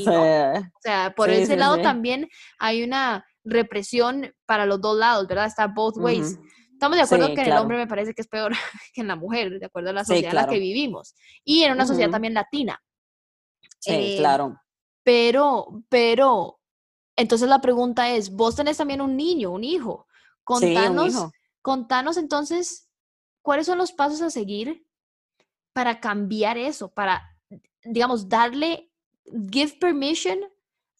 [0.53, 5.47] O sea, por ese lado también hay una represión para los dos lados, ¿verdad?
[5.47, 6.39] Está both ways.
[6.71, 8.51] Estamos de acuerdo que en el hombre me parece que es peor
[8.93, 11.15] que en la mujer, de acuerdo a la sociedad en la que vivimos.
[11.43, 12.79] Y en una sociedad también latina
[13.79, 14.59] Sí, Eh, claro.
[15.05, 16.59] Pero, pero,
[17.15, 20.07] entonces la pregunta es, vos tenés también un niño, un hijo.
[20.09, 21.31] Sí, un Contanos, hijo.
[21.61, 22.89] contanos entonces,
[23.43, 24.83] ¿cuáles son los pasos a seguir
[25.73, 26.91] para cambiar eso?
[26.91, 27.37] Para,
[27.83, 28.91] digamos, darle,
[29.51, 30.39] give permission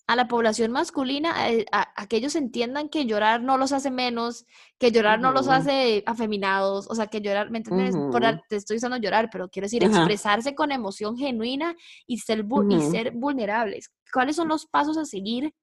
[0.08, 3.90] a la población masculina a, a- a que ellos entiendan que llorar no los hace
[3.90, 4.46] menos,
[4.78, 7.96] que llorar no los hace afeminados, o sea, que llorar, ¿me entiendes?
[8.12, 12.20] Por, ujú, a- te estoy usando llorar, pero quiero decir, expresarse con emoción genuina y
[12.20, 13.92] ser, y ser vulnerables.
[14.14, 15.54] ¿Cuáles son los pasos a seguir?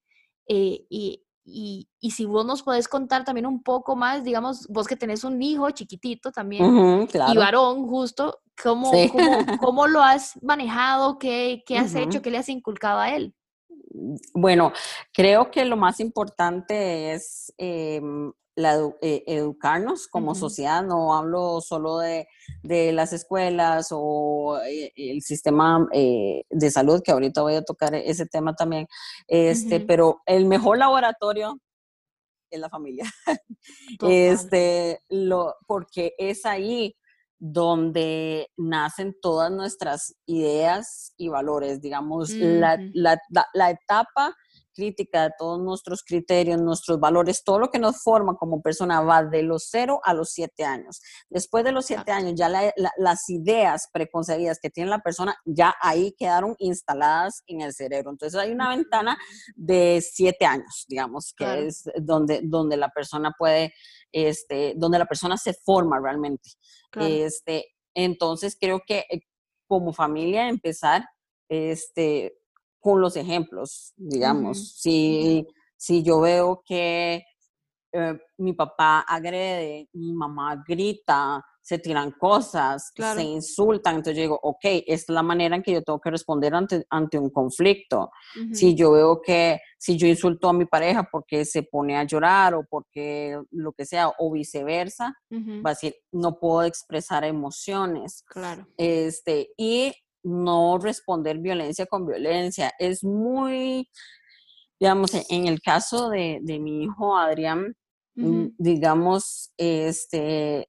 [0.49, 4.89] Eh, y, y, y si vos nos podés contar también un poco más, digamos, vos
[4.89, 7.39] que tenés un hijo chiquitito también Ujú, y claro.
[7.41, 9.09] varón justo, ¿cómo, Sí.
[9.13, 9.39] cómo,
[9.71, 11.19] cómo lo has manejado?
[11.21, 12.23] ¿Qué, qué has hecho?
[12.23, 13.35] ¿Qué le has inculcado a él?
[14.35, 14.73] Bueno,
[15.13, 20.83] creo que lo más importante es em, la edu- eh, educarnos como sociedad.
[20.83, 22.27] No hablo solo de,
[22.63, 27.95] de las escuelas o eh, el sistema eh, de salud, que ahorita voy a tocar
[27.95, 28.87] ese tema también.
[29.27, 31.59] Este, pero el mejor laboratorio
[32.51, 33.05] es la familia.
[33.99, 34.15] Total.
[34.15, 36.95] Este, lo, porque es ahí
[37.45, 44.37] donde nacen todas nuestras ideas y valores, digamos, la, la, la- la etapa
[44.75, 49.23] crítica de todos nuestros criterios, nuestros valores, todo lo que nos forma como persona va
[49.23, 51.03] de los cero a los siete años.
[51.29, 52.21] Después de los siete Exacto.
[52.27, 57.43] años, ya la- la- las ideas preconcebidas que tiene la persona, ya ahí quedaron instaladas
[57.49, 58.13] en el cerebro.
[58.13, 59.19] Entonces hay una ventana
[59.57, 61.61] de siete años, digamos, que Claro.
[61.63, 63.75] es donde, donde la persona puede,
[64.13, 66.51] este, donde la persona se forma realmente.
[66.91, 67.09] Claro.
[67.13, 69.21] Este, entonces creo que eh,
[69.67, 71.05] como familia empezar
[71.49, 72.35] este,
[72.81, 75.47] con los ejemplos, digamos, si,
[75.77, 77.23] si yo veo que
[77.93, 84.41] eh, mi papá agrede, mi mamá grita, se tiran cosas, se insultan, entonces yo digo,
[84.43, 88.11] ok, esta es la manera en que yo tengo que responder ante, ante un conflicto.
[88.53, 92.55] Si yo veo que si yo insulto a mi pareja porque se pone a llorar
[92.55, 98.25] o porque lo que sea, o viceversa, va a decir, no puedo expresar emociones.
[98.27, 98.67] Claro.
[98.77, 99.95] Este, y
[100.25, 102.73] no responder violencia con violencia.
[102.79, 103.89] Es muy,
[104.81, 107.77] digamos, en el caso de, de mi hijo Adrián,
[108.17, 110.69] mm, digamos, este,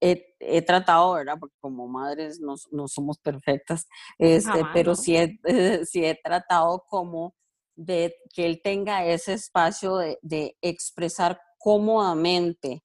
[0.00, 1.36] he, he tratado, ¿verdad?
[1.38, 3.86] Porque como madres no, no somos perfectas,
[4.18, 5.02] este, Jamás, pero ¿no?
[5.02, 5.38] sí he,
[5.86, 7.34] sí he tratado como
[7.76, 12.82] de que él tenga ese espacio de, de expresar cómodamente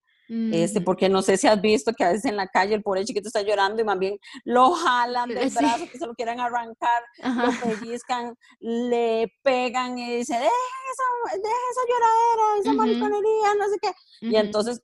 [0.49, 2.83] este, ujú, porque no sé si has visto que a veces en la calle el
[2.83, 5.55] pobre chiquito está llorando y más bien lo jalan del Sí.
[5.55, 7.59] brazo, que se lo quieren arrancar, lo Ajá.
[7.59, 13.77] pellizcan, le pegan y dice, deja esa, deja esa lloradera, esa Ujú, mariconería, no sé
[13.81, 13.91] qué.
[14.21, 14.81] Y ujú, entonces,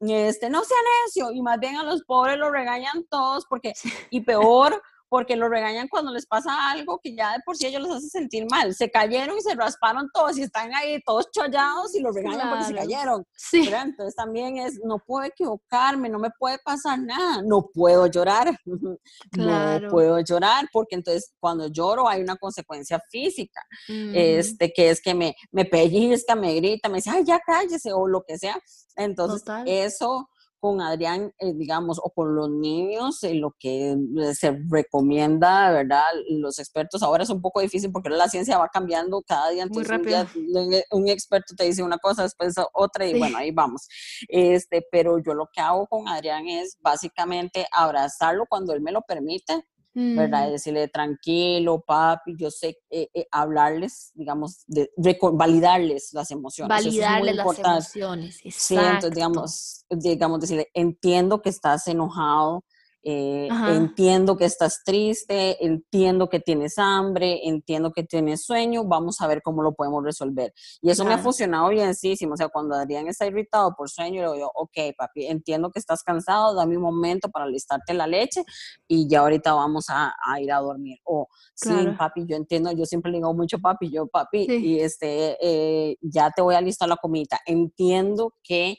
[0.00, 3.74] este, no sea necio, y más bien a los pobres los regañan todos, porque,
[4.10, 7.82] y peor, porque los regañan cuando les pasa algo que ya de por sí ellos
[7.82, 8.72] los hace sentir mal.
[8.74, 12.64] Se cayeron y se rasparon todos y están ahí todos chollados y los regañan porque
[12.64, 13.26] se cayeron.
[13.36, 13.68] Sí.
[13.68, 18.96] Entonces también es, no puedo equivocarme, no me puede pasar nada, no puedo llorar, no
[19.32, 19.90] Claro.
[19.90, 25.12] puedo llorar, porque entonces cuando lloro hay una consecuencia física, Ujú, este, que es que
[25.14, 28.60] me, me pellizca, me grita, me dice, ay, ya cállese, o lo que sea.
[28.94, 29.66] Entonces, Total.
[29.66, 30.28] eso
[30.60, 36.04] con Adrián, eh, digamos, o con los niños, eh, lo que eh, se recomienda, ¿verdad?
[36.28, 39.78] Los expertos, ahora es un poco difícil porque la ciencia va cambiando cada día, Muy
[39.82, 40.82] entonces un, día rápido.
[40.92, 43.18] un experto te dice una cosa, después otra, y Sí.
[43.18, 43.88] bueno, ahí vamos.
[44.28, 49.00] Este, pero yo lo que hago con Adrián es básicamente abrazarlo cuando él me lo
[49.02, 49.64] permite,
[49.94, 50.44] ¿verdad?
[50.44, 54.90] Ujú, Decirle tranquilo, papi, yo sé, eh, eh, hablarles, digamos, de,
[55.32, 56.80] validarles las emociones.
[56.80, 57.70] Eso es las importante.
[57.70, 58.40] emociones.
[58.50, 62.64] Sí, entonces digamos, digamos, decirle, entiendo que estás enojado,
[63.02, 63.74] eh, Ajá.
[63.74, 69.42] entiendo que estás triste, entiendo que tienes hambre, entiendo que tienes sueño, vamos a ver
[69.42, 70.52] cómo lo podemos resolver.
[70.82, 74.36] Y eso me ha funcionado bienísimo, o sea, cuando Adrián está irritado por sueño, le
[74.38, 78.42] digo, ok, papi, entiendo que estás cansado, dame un momento para listarte la leche
[78.86, 80.98] y ya ahorita vamos a, a ir a dormir.
[81.04, 81.96] O, sí, Claro.
[81.98, 84.56] papi, yo entiendo, yo siempre le digo mucho papi, yo papi, Sí.
[84.56, 87.38] y este, eh, ya te voy a listar la comida.
[87.46, 88.76] Entiendo que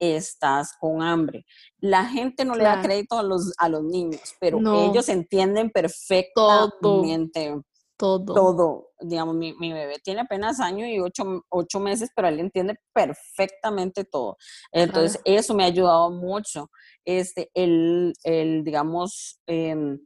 [0.00, 1.44] estás con hambre.
[1.78, 4.90] La gente no le da crédito a los, a los niños, pero No.
[4.90, 5.82] ellos entienden Todo.
[5.82, 7.60] perfectamente
[7.96, 8.34] Todo.
[8.34, 8.86] todo.
[9.00, 14.04] Digamos, mi, mi bebé tiene apenas año y ocho, ocho meses, pero él entiende perfectamente
[14.04, 14.36] todo.
[14.72, 15.38] Entonces, Claro.
[15.38, 16.70] eso me ha ayudado mucho.
[17.04, 19.98] Este, el, el digamos, em,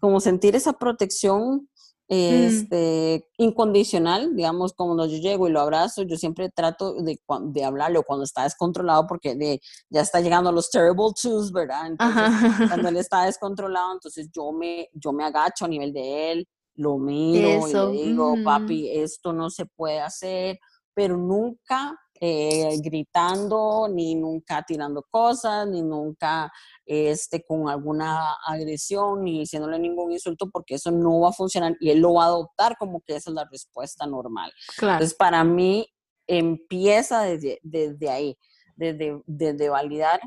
[0.00, 1.68] como sentir esa protección
[2.06, 7.64] Mm, este, incondicional, digamos, cuando yo llego y lo abrazo, yo siempre trato de, de
[7.64, 11.86] hablarle o cuando está descontrolado, porque de, ya está llegando a los terrible twos, ¿verdad?
[11.86, 16.48] Entonces, cuando él está descontrolado, entonces yo me, yo me agacho a nivel de él,
[16.76, 20.58] lo miro y le digo, papi, esto no se puede hacer,
[20.92, 26.50] pero nunca eh, gritando, ni nunca tirando cosas, ni nunca
[26.86, 31.90] este, con alguna agresión, ni diciéndole ningún insulto, porque eso no va a funcionar y
[31.90, 34.52] él lo va a adoptar como que esa es la respuesta normal.
[34.80, 35.86] Entonces, para mí
[36.26, 38.38] empieza desde, desde ahí,
[38.76, 40.20] desde, desde validar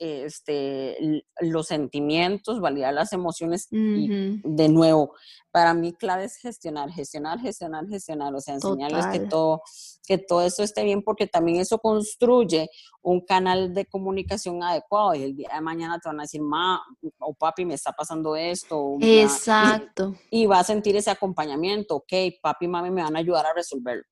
[0.00, 5.14] este, los sentimientos, validar las emociones y de nuevo,
[5.50, 9.62] para mí clave es gestionar, gestionar, gestionar, gestionar, o sea, enseñarles que todo,
[10.06, 12.70] que todo eso esté bien porque también eso construye
[13.02, 16.80] un canal de comunicación adecuado y el día de mañana te van a decir, ma
[17.18, 18.96] o papi, me está pasando esto.
[19.00, 20.14] Exacto.
[20.30, 23.44] Y, y, va a sentir ese acompañamiento, ok, papi y mami me van a ayudar
[23.44, 24.04] a resolverlo.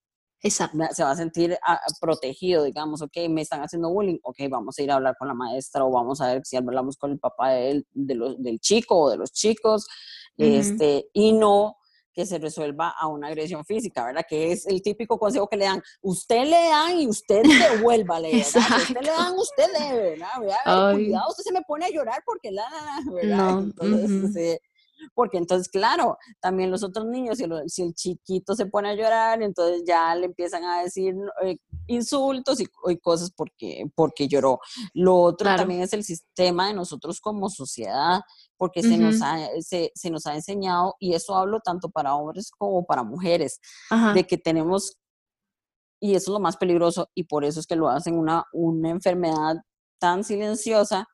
[0.43, 0.79] Exacto.
[0.93, 4.83] Se va a sentir ah, protegido, digamos, ok, me están haciendo bullying, ok, vamos a
[4.83, 7.51] ir a hablar con la maestra o vamos a ver si hablamos con el papá
[7.51, 9.89] de del chico o de los chicos,
[10.37, 11.77] este, y no
[12.19, 14.25] que se resuelva a una agresión física, ¿verdad?
[14.29, 17.43] Que es el típico consejo que le dan, usted le dan y usted
[17.81, 18.77] devuélvale, ¿verdad?
[18.77, 20.93] usted le dan, usted debe, ¿verdad?
[20.95, 22.67] cuidado, usted se me pone a llorar porque la,
[23.13, 23.37] ¿verdad?
[23.37, 23.61] No.
[23.61, 24.59] Entonces,
[25.15, 29.83] porque entonces, claro, también los otros niños, si, el chiquito se pone a llorar, entonces
[29.87, 32.67] ya le empiezan a decir eh, insultos y,
[32.99, 34.61] cosas porque, porque lloró.
[34.95, 38.21] Lo otro también es el sistema de nosotros como sociedad,
[38.57, 42.85] porque se, nos ha, se, nos ha enseñado, y eso hablo tanto para hombres como
[42.85, 43.61] para mujeres,
[44.15, 44.99] de que tenemos
[46.01, 48.91] y eso es lo más peligroso y por eso es que lo hacen una, una
[48.91, 49.57] enfermedad
[49.99, 51.09] tan silenciosa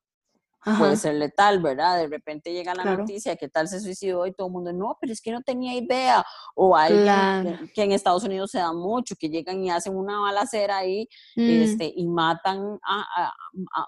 [0.79, 1.99] puede ser letal, ¿verdad?
[1.99, 5.13] De repente llega la noticia que tal se suicidó y todo el mundo, no, pero
[5.13, 6.25] es que no tenía idea.
[6.55, 10.79] O alguien que, en Estados Unidos se da mucho, que llegan y hacen una balacera
[10.79, 11.63] ahí mm.
[11.63, 13.33] este, y matan a,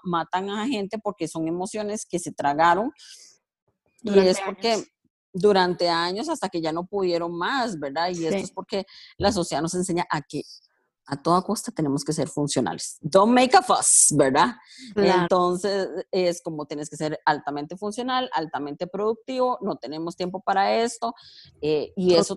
[0.03, 2.91] matan a gente porque son emociones que se tragaron.
[4.03, 4.83] y es porque
[5.33, 8.09] durante años hasta que ya no pudieron más, ¿verdad?
[8.09, 8.85] Y esto es porque
[9.17, 10.43] la sociedad nos enseña a que
[11.07, 12.97] a toda costa tenemos que ser funcionales.
[13.01, 14.55] Don't make a fuss, ¿verdad?
[14.95, 21.15] Entonces es como tienes que ser altamente funcional, altamente productivo, no tenemos tiempo para esto
[21.61, 22.35] eh, y eso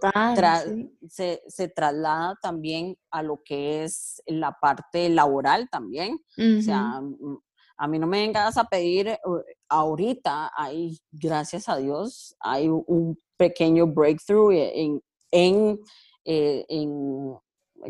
[1.08, 6.20] se, se, traslada también a lo que es la parte laboral también.
[6.38, 7.00] O sea,
[7.76, 9.18] a mí no me vengas a pedir eh,
[9.68, 15.02] ahorita, hay, gracias a Dios, hay un pequeño breakthrough en,
[15.32, 15.80] en,
[16.24, 17.34] eh, en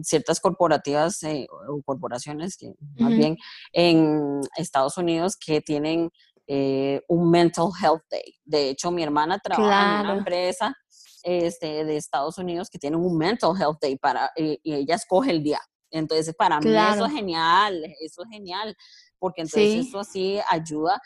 [0.03, 3.37] ciertas corporativas eh, o corporaciones que más bien
[3.73, 6.11] en Estados Unidos que tienen
[6.47, 8.35] eh, un mental health day.
[8.45, 10.75] De hecho, mi hermana trabaja en una empresa
[11.23, 15.43] este, de Estados Unidos que tiene un mental health day para y ella escoge el
[15.43, 15.61] día.
[15.91, 18.77] Entonces, para mí eso es genial, eso es genial,
[19.19, 21.01] porque entonces eso así ayuda.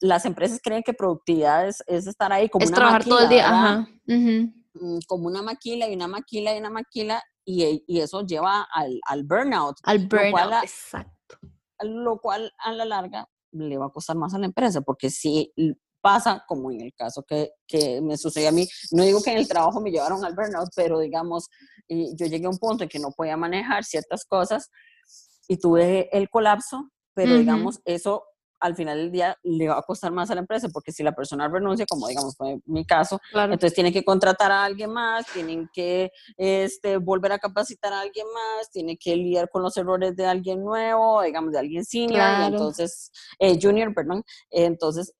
[0.00, 4.98] Las empresas creen que productividad es, estar ahí como es trabajar todo el día, mm,
[5.06, 9.76] como una maquila y una maquila y una maquila y, eso lleva al, al, burnout.
[9.84, 11.38] Al burnout, exacto.
[11.80, 15.52] Lo cual a la larga le va a costar más a la empresa, porque si
[16.02, 19.38] pasa, como en el caso que, que me sucedió a mí, no digo que en
[19.38, 21.48] el trabajo me llevaron al burnout, pero digamos,
[21.88, 24.70] yo llegué a un punto en que no podía manejar ciertas cosas
[25.48, 28.24] y tuve el colapso, pero digamos, eso
[28.60, 31.12] al final del día le va a costar más a la empresa, porque si la
[31.12, 35.68] persona renuncia, como digamos fue mi caso, entonces tiene que contratar a alguien más, tienen
[35.72, 40.26] que este, volver a capacitar a alguien más, tiene que lidiar con los errores de
[40.26, 45.14] alguien nuevo, digamos de alguien senior, entonces, eh, junior, perdón, entonces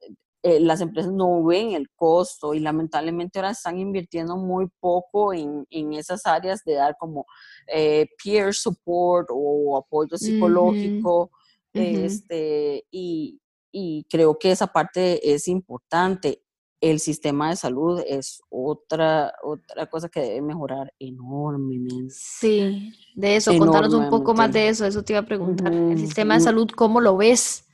[0.44, 5.66] eh, las empresas no ven el costo y lamentablemente ahora están invirtiendo muy poco en,
[5.68, 7.26] en esas áreas de dar como
[7.66, 11.32] eh, peer support o apoyo psicológico
[11.78, 13.40] este, y,
[13.72, 16.42] y creo que esa parte es importante.
[16.80, 22.14] El sistema de salud es otra, otra cosa que debe mejorar enormemente.
[22.14, 25.72] Sí, de eso, contanos un poco más de eso, eso te iba a preguntar.
[25.72, 27.64] El sistema de salud, ¿cómo lo ves?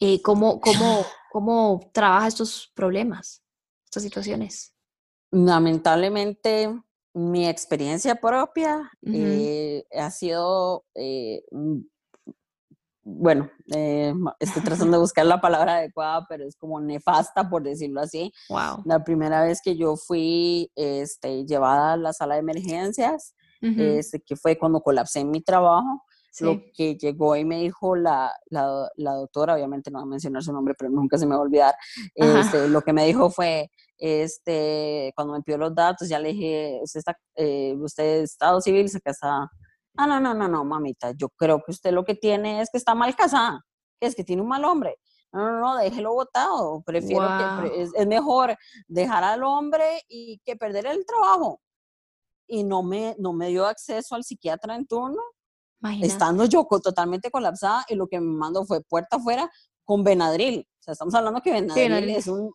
[0.00, 3.42] Eh, ¿cómo, cómo, ¿Cómo trabaja estos problemas,
[3.84, 4.74] estas situaciones?
[5.30, 6.76] Lamentablemente,
[7.14, 11.44] mi experiencia propia eh, ha sido eh,
[13.18, 18.00] bueno, eh, estoy tratando de buscar la palabra adecuada, pero es como nefasta, por decirlo
[18.00, 18.32] así.
[18.48, 18.82] Wow.
[18.84, 24.36] La primera vez que yo fui este, llevada a la sala de emergencias, este, que
[24.36, 26.02] fue cuando colapsé en mi trabajo,
[26.40, 30.42] lo que llegó y me dijo la, la, la, doctora, obviamente no voy a mencionar
[30.42, 31.74] su nombre, pero nunca se me va a olvidar,
[32.14, 36.80] este, lo que me dijo fue, este, cuando me pidió los datos, ya le dije,
[36.82, 39.50] usted, está, eh, usted es Estado Civil, se casa
[39.96, 42.78] Ah, no, no, no, no, mamita, yo creo que usted lo que tiene es que
[42.78, 43.64] está mal casada,
[44.00, 44.96] que es que tiene un mal hombre.
[45.32, 46.82] no, no, no, déjelo botado.
[46.82, 47.26] Prefiero
[47.62, 48.56] que es, mejor
[48.88, 51.60] dejar al hombre y que perder el trabajo.
[52.46, 55.22] Y no me, no me dio acceso al psiquiatra en turno,
[56.02, 59.50] estando yo totalmente colapsada y lo que me mandó fue puerta afuera
[59.84, 60.60] con Benadryl.
[60.60, 62.52] O sea, estamos hablando que Benadryl es un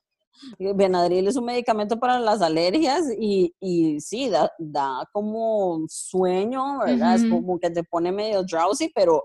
[0.59, 7.15] Benadryl es un medicamento para las alergias y, y sí, da, da como sueño, ¿verdad?
[7.15, 9.23] Es como que te pone medio drowsy, pero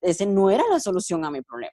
[0.00, 1.72] ese no era la solución a mi problema.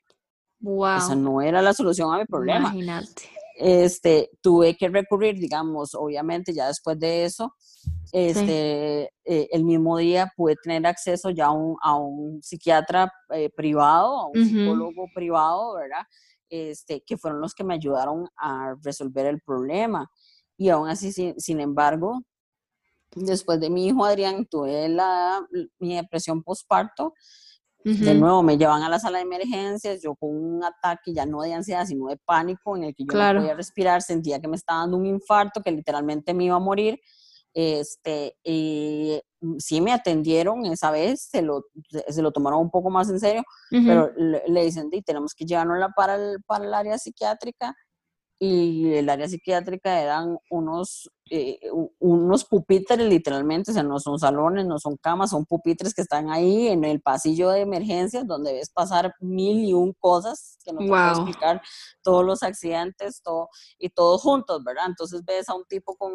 [0.60, 0.98] Wow.
[0.98, 2.70] Esa no era la solución a mi problema.
[2.70, 3.24] Imagínate.
[3.56, 7.54] Este, tuve que recurrir, digamos, obviamente ya después de eso,
[8.14, 13.50] este, eh, el mismo día pude tener acceso ya a un, a un psiquiatra eh,
[13.50, 16.04] privado, a un psicólogo privado, ¿verdad?
[16.50, 20.10] Este, que fueron los que me ayudaron a resolver el problema.
[20.58, 22.22] Y aún así, sin, sin embargo,
[23.16, 25.46] después de mi hijo Adrián, tuve la,
[25.80, 27.14] mi depresión postparto
[27.84, 31.42] de nuevo, me llevan a la sala de emergencias, yo con un ataque ya no
[31.42, 34.58] de ansiedad, sino de pánico, en el que yo no podía respirar, sentía que me
[34.58, 37.00] estaba dando un infarto, que literalmente me iba a morir.
[37.54, 39.20] Este, y
[39.58, 41.66] sí me atendieron esa vez, se lo,
[42.08, 46.16] se lo tomaron un poco más en serio, pero le, dicen, tenemos que llevarnos para
[46.16, 47.76] el, para el área psiquiátrica
[48.42, 51.60] y el área psiquiátrica eran unos, eh,
[52.00, 56.30] unos pupitres literalmente, o sea, no son salones, no son camas, son pupitres que están
[56.30, 60.80] ahí en el pasillo de emergencias donde ves pasar mil y un cosas que no
[60.80, 61.62] te puedo explicar,
[62.02, 64.86] todos los accidentes, todo, y todos juntos, ¿verdad?
[64.88, 66.12] Entonces ves a un tipo con,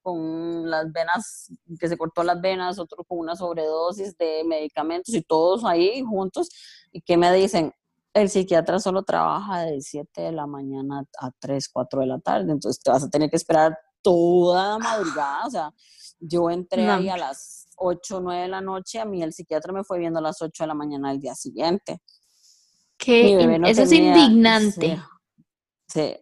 [0.00, 5.20] con las venas, que se cortó las venas, otro con una sobredosis de medicamentos y
[5.20, 6.48] todos ahí juntos,
[6.90, 7.74] y que me dicen,
[8.16, 12.50] el psiquiatra solo trabaja de 7 de la mañana a 3, 4 de la tarde,
[12.50, 15.70] entonces te vas a tener que esperar toda la madrugada, o sea,
[16.18, 19.84] yo entré ahí a las 8, 9 de la noche, a mí el psiquiatra me
[19.84, 22.00] fue viendo a las 8 de la mañana del día siguiente.
[22.96, 23.38] ¿Qué?
[23.66, 24.96] Eso es indignante.
[24.96, 25.02] Sí,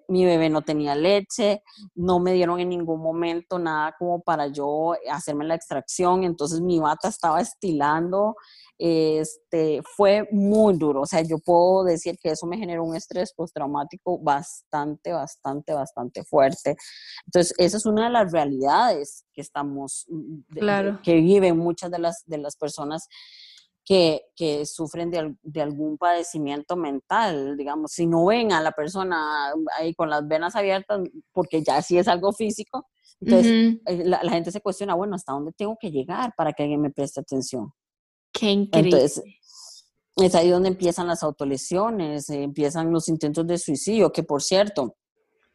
[0.08, 1.62] mi bebé no tenía leche,
[1.94, 6.78] no me dieron en ningún momento nada como para yo hacerme la extracción, entonces mi
[6.78, 8.36] bata estaba estilando,
[8.78, 11.02] este, fue muy duro.
[11.02, 16.24] O sea, yo puedo decir que eso me generó un estrés postraumático bastante, bastante, bastante
[16.24, 16.76] fuerte.
[17.26, 20.06] Entonces, esa es una de las realidades que estamos,
[20.50, 21.00] claro.
[21.02, 23.08] que viven muchas de las, de las personas
[23.84, 29.52] que, que, sufren de, de, algún padecimiento mental, digamos, si no ven a la persona
[29.78, 31.00] ahí con las venas abiertas,
[31.32, 32.86] porque ya sí es algo físico,
[33.20, 36.62] entonces eh, la, la, gente se cuestiona, bueno, ¿hasta dónde tengo que llegar para que
[36.62, 37.72] alguien me preste atención?
[38.32, 38.96] Qué increíble.
[38.96, 39.24] Entonces,
[40.16, 44.96] es ahí donde empiezan las autolesiones, eh, empiezan los intentos de suicidio, que por cierto,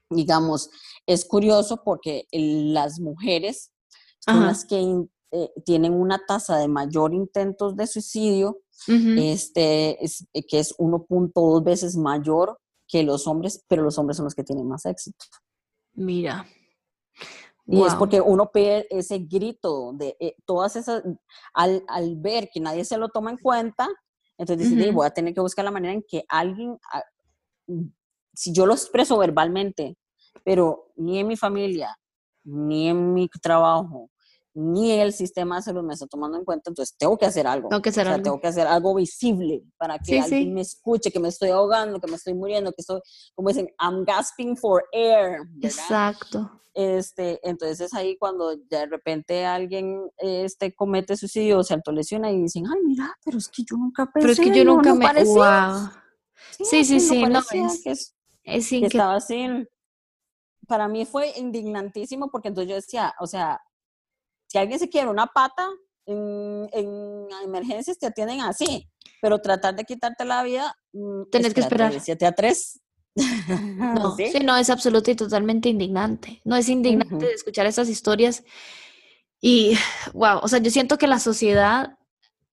[0.10, 0.70] digamos,
[1.06, 3.72] es curioso porque las mujeres
[4.20, 4.84] son las que
[5.32, 11.64] eh, tienen una tasa de mayor intentos de suicidio, este, es, eh, que es 1.2
[11.64, 15.26] veces mayor que los hombres, pero los hombres son los que tienen más éxito.
[15.94, 16.46] Mira,
[17.68, 21.04] y es porque uno pide ese grito de eh, todas esas,
[21.54, 23.88] al, al, ver que nadie se lo toma en cuenta,
[24.40, 27.04] entonces dice, voy a tener que buscar la manera en que alguien, ah,
[28.34, 29.98] si yo lo expreso verbalmente,
[30.44, 31.96] pero ni en mi familia,
[32.44, 34.10] ni en mi trabajo,
[34.54, 37.70] ni el sistema de salud me está tomando en cuenta, entonces tengo que hacer algo.
[37.70, 38.24] Tengo que hacer, algo.
[38.24, 42.08] Tengo que hacer algo visible para que alguien me escuche, que me estoy ahogando, que
[42.08, 43.00] me estoy muriendo, que estoy,
[43.36, 45.42] como dicen, I'm gasping for air.
[45.62, 46.52] Exacto.
[46.74, 52.42] Este, entonces es ahí cuando de repente alguien este, comete suicidio o se autolesiona y
[52.42, 54.22] dicen, ay, mira, pero es que yo nunca pensé.
[54.22, 55.06] Pero es que yo nunca me...
[55.26, 55.90] Wow.
[56.52, 57.48] Sí, sí, sí, no, es,
[57.84, 59.48] que, es, que estaba así.
[60.68, 63.60] Para mí fue indignantísimo porque entonces yo decía, o sea,
[64.50, 65.70] si alguien se quiere una pata,
[66.06, 68.90] en, en emergencias te atienden así,
[69.22, 71.94] pero tratar de quitarte la vida, mm, Tienes que esperar.
[71.94, 72.82] De 7 a 3
[73.78, 74.32] No, ¿Sí?
[74.44, 76.42] no, es absoluto y totalmente indignante.
[76.44, 78.44] No es indignante escuchar esas historias.
[79.42, 79.78] Y,
[80.14, 81.98] wow, o sea, yo siento que la sociedad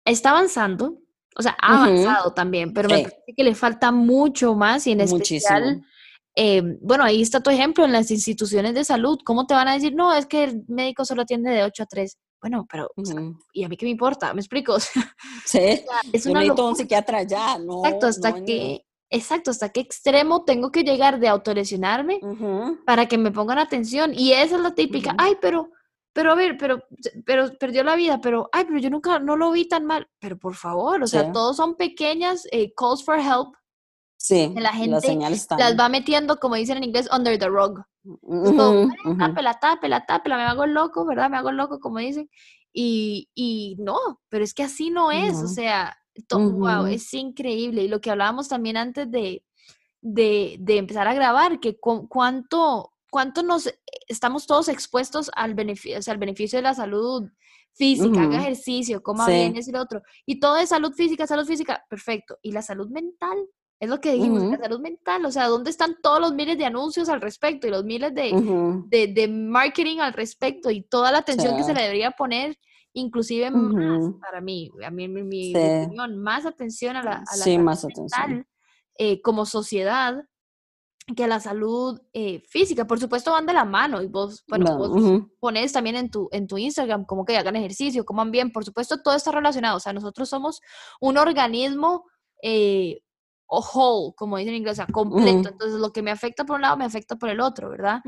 [0.05, 0.99] está avanzando,
[1.35, 5.01] o sea, ha avanzado también, pero me parece que le falta mucho más y en
[5.01, 5.85] especial,
[6.37, 9.19] eh, bueno, ahí está tu ejemplo en las instituciones de salud.
[9.25, 11.87] ¿Cómo te van a decir, no, es que el médico solo atiende de 8 a
[11.87, 12.19] 3?
[12.41, 12.91] Bueno, pero,
[13.53, 14.33] ¿y a mí qué me importa?
[14.35, 14.79] ¿Me explico?
[15.47, 17.85] sí, es una necesito un psiquiatra ya, no.
[17.85, 22.21] Exacto, hasta que Exacto, hasta qué extremo tengo que llegar de autolesionarme
[22.85, 24.13] para que me pongan atención.
[24.13, 25.71] Y esa es la típica, ay, pero,
[26.13, 26.83] pero a ver, pero,
[27.25, 30.09] pero perdió la vida, pero, ay, pero yo nunca, no lo vi tan mal.
[30.19, 33.55] Pero por favor, o sea, todos son pequeñas eh, calls for help.
[34.27, 35.17] Sí, la gente
[35.57, 37.81] las va metiendo, como dicen en inglés, under the rug.
[38.03, 41.31] Uh tápela, tápela, tápela, me hago loco, ¿verdad?
[41.31, 42.29] Me hago loco, como dicen.
[42.73, 45.97] Y, y no, pero es que así no es, o sea,
[46.29, 47.85] wow, es increíble.
[47.85, 49.45] Y lo que hablábamos también antes de,
[50.01, 53.73] de, empezar a grabar, que cuánto, cuánto nos
[54.09, 57.31] estamos todos expuestos al beneficio, al beneficio de la salud
[57.75, 60.03] física, haga ejercicio, coma bien, es el otro.
[60.25, 62.39] Y todo es salud física, salud física, perfecto.
[62.43, 63.39] ¿Y la salud mental?
[63.79, 66.65] Es lo que dijimos, la salud mental, o sea, ¿dónde están todos los miles de
[66.65, 68.33] anuncios al respecto y los miles de,
[68.89, 72.57] de, marketing al respecto y toda la atención que se le debería poner,
[72.95, 77.27] inclusive más para mí, a mí mi, mi opinión, más atención a la, a la
[77.27, 78.47] salud más mental
[78.99, 80.25] eh, como sociedad
[81.15, 85.23] que la salud eh, física, por supuesto, van de la mano y vos, bueno, vos
[85.39, 89.01] pones también en tu, en tu Instagram como que hagan ejercicio, coman bien, por supuesto,
[89.03, 90.61] todo está relacionado, o sea, nosotros somos
[91.01, 92.07] un organismo
[92.43, 93.03] eh,
[93.47, 95.49] o whole, como dicen en inglés, o sea, completo.
[95.51, 98.01] Entonces, lo que me afecta por un lado me afecta por el otro, ¿verdad?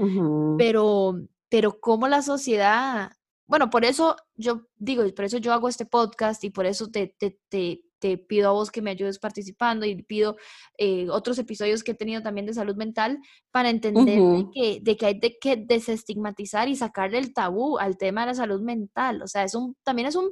[0.57, 1.15] Pero,
[1.49, 3.11] pero como la sociedad,
[3.47, 7.15] bueno, por eso yo digo, por eso yo hago este podcast y por eso te,
[7.19, 10.37] te, te, te pido a vos que me ayudes participando y pido
[10.77, 13.19] eh, otros episodios que he tenido también de salud mental
[13.51, 17.97] para entender de, que, de que hay de que desestigmatizar y sacarle el tabú al
[17.97, 19.23] tema de la salud mental.
[19.23, 20.31] O sea, es un, también es un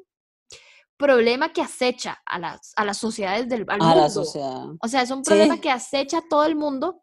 [0.96, 4.66] problema que acecha a las, a las sociedades del a La sociedad.
[4.80, 7.02] O sea, es un problema que acecha a todo el mundo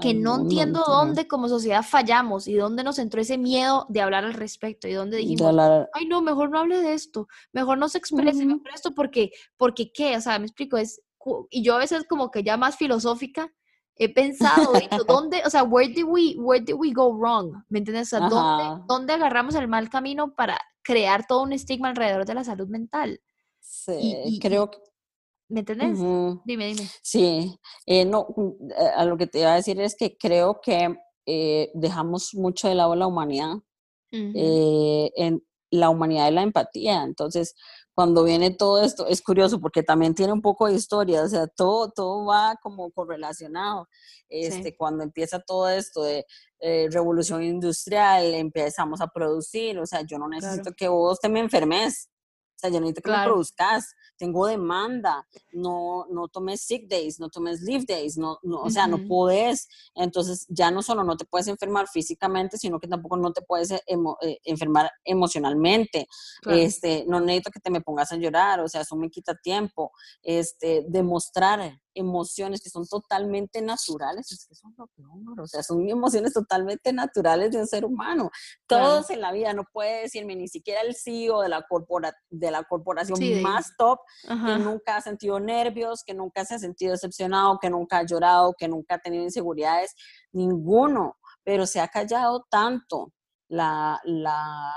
[0.00, 4.24] que no entiendo dónde como sociedad fallamos y dónde nos entró ese miedo de hablar
[4.24, 5.54] al respecto y dónde dijimos,
[5.92, 9.92] ay no, mejor no hable de esto, mejor no se exprese uh esto porque, porque
[9.92, 11.02] qué, o sea, me explico, es,
[11.50, 13.52] y yo a veces como que ya más filosófica,
[13.96, 14.72] he pensado,
[15.06, 17.62] ¿dónde, o sea, where did we, where did we go wrong?
[17.68, 18.12] ¿Me entiendes?
[18.12, 22.34] O sea, ¿dónde, ¿dónde, agarramos el mal camino para crear todo un estigma alrededor de
[22.34, 23.20] la salud mental.
[23.60, 24.78] Sí, creo que...
[25.48, 25.98] ¿Me entiendes?
[26.44, 26.88] Dime, dime.
[27.02, 30.60] Sí, eh, no, mm, eh, a lo que te iba a decir es que creo
[30.62, 33.56] que eh, dejamos mucho de lado la humanidad,
[34.10, 37.02] en la humanidad y la empatía.
[37.02, 37.54] Entonces,
[37.94, 41.46] cuando viene todo esto, es curioso porque también tiene un poco de historia, o sea,
[41.46, 43.88] todo, todo va como correlacionado.
[44.28, 46.24] Este, Cuando empieza todo esto de
[46.90, 52.08] revolución industrial, empezamos a producir, o sea, yo no necesito que vos te me enfermes,
[52.62, 57.60] sea, yo necesito que me produzcas, tengo demanda, no, no tomes sick days, no tomes
[57.62, 61.48] leave days, no, no o sea, no puedes, entonces ya no solo no te puedes
[61.48, 66.06] enfermar físicamente, sino que tampoco no te puedes eh, eh, enfermar emocionalmente,
[66.46, 69.92] este, no necesito que te me pongas a llorar, o sea, eso me quita tiempo,
[70.22, 75.88] este, demostrar emociones que son totalmente naturales, es que son lo peor, o sea, son
[75.88, 78.30] emociones totalmente naturales de un ser humano.
[78.66, 82.50] Todos en la vida, no puede decirme ni siquiera el CEO de la, corpora, de
[82.50, 87.58] la corporación más top que nunca ha sentido nervios, que nunca se ha sentido decepcionado,
[87.60, 89.94] que nunca ha llorado, que nunca ha tenido inseguridades,
[90.32, 93.12] ninguno, pero se ha callado tanto
[93.48, 94.74] la, la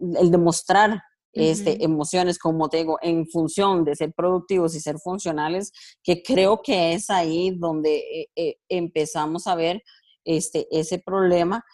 [0.00, 1.02] el demostrar
[1.34, 5.72] este, emociones, como te digo, en función de ser productivos y ser funcionales,
[6.02, 9.82] que creo que es ahí donde eh, eh, empezamos a ver
[10.24, 11.64] este, ese problema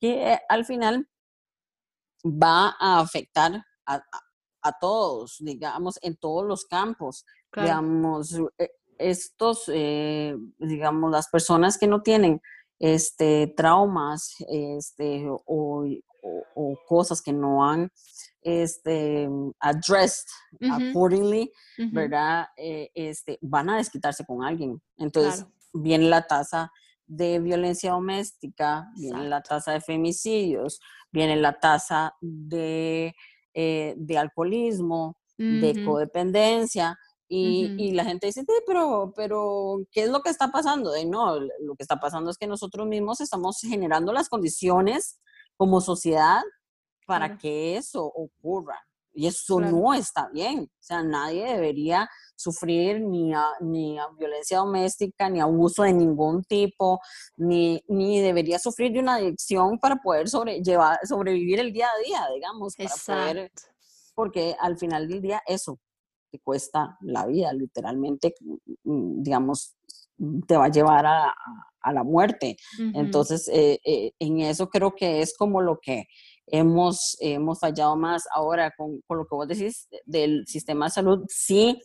[0.00, 1.08] que eh, al final
[2.24, 4.02] va a afectar a,
[4.62, 7.24] a todos, digamos, en todos los campos.
[7.54, 12.40] Digamos, eh, estos, digamos, las personas que no tienen
[12.80, 15.84] este, traumas este, o,
[16.86, 17.90] cosas que no han
[18.42, 19.28] este,
[19.60, 20.28] addressed
[20.70, 21.50] accordingly,
[21.92, 22.46] ¿verdad?
[22.56, 24.80] Eh, este, van a desquitarse con alguien.
[24.96, 26.72] Entonces, viene la tasa
[27.06, 30.80] de violencia doméstica, viene la tasa de femicidios,
[31.10, 33.14] viene la tasa de
[33.52, 36.96] eh, de alcoholismo, de codependencia.
[37.28, 40.96] Y, la gente dice, pero, pero, ¿qué es lo que está pasando?
[40.96, 45.18] Y no, lo que está pasando es que nosotros mismos estamos generando las condiciones
[45.56, 46.42] como sociedad
[47.10, 48.78] para que eso ocurra.
[49.12, 50.70] Y eso no está bien.
[50.72, 57.00] O sea, nadie debería sufrir ni, ni violencia doméstica, ni abuso de ningún tipo,
[57.36, 62.76] ni, ni debería sufrir de una adicción para poder sobrevivir el día a día, digamos.
[62.76, 63.50] Para
[64.14, 65.80] porque al final del día eso
[66.30, 68.34] te cuesta la vida, literalmente,
[68.84, 69.74] mm, digamos,
[70.46, 71.34] te va a llevar a,
[71.92, 72.58] la muerte.
[72.92, 76.04] Entonces, eh, eh, en eso creo que es como lo que
[76.46, 81.24] hemos, hemos fallado más ahora con, con, lo que vos decís del sistema de salud.
[81.28, 81.80] Sí,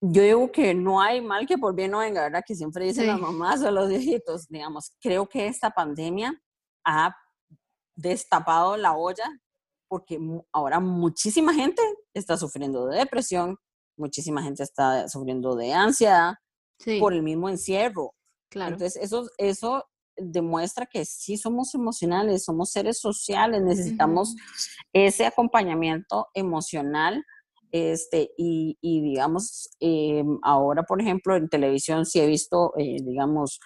[0.00, 2.42] yo digo que no hay mal que por bien no venga, ¿verdad?
[2.46, 4.92] Que siempre dicen las mamás o los viejitos, digamos.
[5.00, 6.38] Creo que esta pandemia
[6.84, 7.14] ha
[7.96, 9.24] destapado la olla
[9.88, 10.18] porque
[10.52, 11.82] ahora muchísima gente
[12.12, 13.56] está sufriendo de depresión,
[13.96, 16.34] muchísima gente está sufriendo de ansiedad
[16.98, 18.14] por el mismo encierro.
[18.50, 18.74] Claro.
[18.74, 19.84] Entonces, eso, eso
[20.16, 24.34] demuestra que sí somos emocionales, somos seres sociales, necesitamos
[24.92, 27.24] ese acompañamiento emocional
[27.76, 33.58] Este, y, digamos, em, ahora, por ejemplo, en televisión sí he visto, eh, digamos,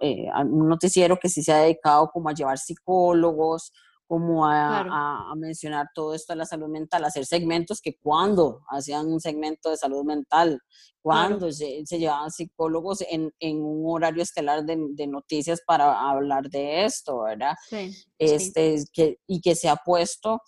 [0.00, 3.72] eh, un noticiero que sí se ha dedicado como a llevar psicólogos,
[4.08, 9.20] como a, mencionar todo esto de la salud mental, hacer segmentos que cuando hacían un
[9.20, 10.58] segmento de salud mental,
[11.02, 13.30] cuando se, llevaban psicólogos en,
[13.62, 17.54] un horario estelar de, noticias para hablar de esto, ¿verdad?
[17.68, 20.40] Sí, este, Que, y que se ha puesto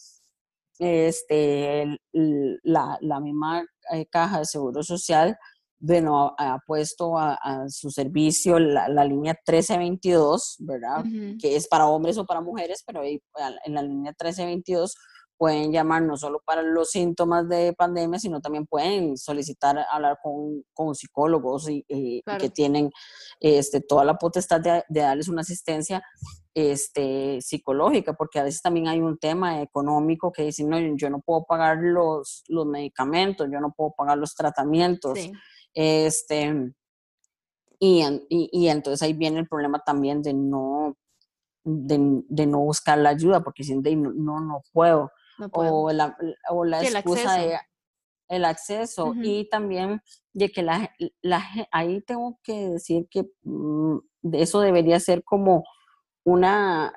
[0.79, 5.37] este, la, la misma eh, caja de seguro social
[5.81, 11.05] bueno, ha, puesto a, su servicio la, línea 1322, ¿verdad?
[11.41, 13.21] Que es para hombres o para mujeres, pero ahí
[13.65, 14.95] en la línea 1322
[15.41, 20.63] pueden llamar no solo para los síntomas de pandemia, sino también pueden solicitar hablar con,
[20.75, 21.83] con psicólogos y,
[22.39, 22.91] que tienen
[23.41, 26.03] este, toda la potestad de, darles una asistencia
[26.53, 31.21] este, psicológica, porque a veces también hay un tema económico que dicen, no, yo no
[31.21, 35.19] puedo pagar los, los medicamentos, yo no puedo pagar los tratamientos.
[35.19, 35.33] Sí.
[35.75, 36.73] Este,
[37.79, 40.97] y, y, entonces ahí viene el problema también de no,
[41.65, 45.11] de, no buscar la ayuda, porque si no, no, no puedo.
[45.53, 46.17] O la,
[46.51, 47.59] o la excusa de
[48.31, 50.01] el acceso y también
[50.33, 53.99] de que la, la, ahí tengo que decir que mm,
[54.33, 55.65] eso debería ser como
[56.25, 56.93] una,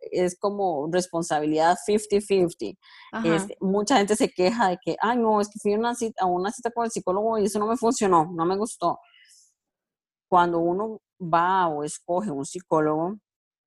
[0.00, 2.76] es como responsabilidad 50-50.
[3.24, 6.22] Este, mucha gente se queja de que, ay, no, es que fui a una, cita,
[6.22, 8.98] a una cita con el psicólogo y eso no me funcionó, no me gustó.
[10.28, 13.18] Cuando uno va o escoge un psicólogo,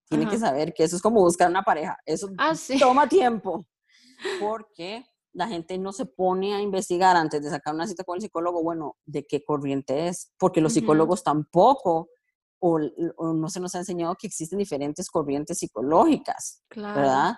[0.09, 1.97] tiene que saber que eso es como buscar una pareja.
[2.05, 3.65] Eso ah, toma tiempo.
[4.39, 8.21] Porque la gente no se pone a investigar antes de sacar una cita con el
[8.21, 12.09] psicólogo, bueno, de qué corriente es, porque los psicólogos tampoco
[12.59, 12.79] o,
[13.33, 17.37] no se nos ha enseñado que existen diferentes corrientes psicológicas, ¿verdad?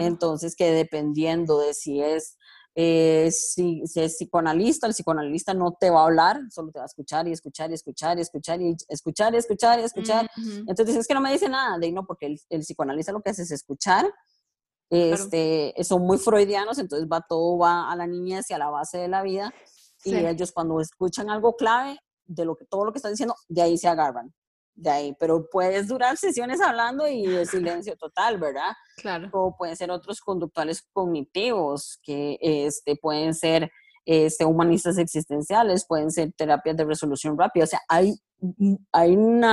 [0.00, 2.36] Entonces, que dependiendo de si es,
[2.74, 6.86] eh, si, es psicoanalista, el psicoanalista no te va a hablar, solo te va a
[6.86, 10.30] escuchar y escuchar y escuchar y escuchar y escuchar y escuchar y escuchar.
[10.66, 13.30] Entonces, es que no me dice nada, de no, porque el, el psicoanalista lo que
[13.30, 14.06] hace es escuchar.
[14.90, 18.98] Este, Son muy freudianos, entonces va todo va a la niñez y a la base
[18.98, 19.52] de la vida.
[20.04, 23.62] Y ellos cuando escuchan algo clave de lo que todo lo que están diciendo, de
[23.62, 24.32] ahí se agarran
[24.78, 27.46] de ahí, pero puedes durar sesiones hablando y de
[27.82, 28.72] silencio total, ¿verdad?
[28.96, 29.28] Claro.
[29.32, 33.70] O pueden ser otros conductuales cognitivos, que este, pueden ser
[34.06, 38.14] este, humanistas existenciales, pueden ser terapias de resolución rápida, o sea, hay,
[38.92, 39.44] hay un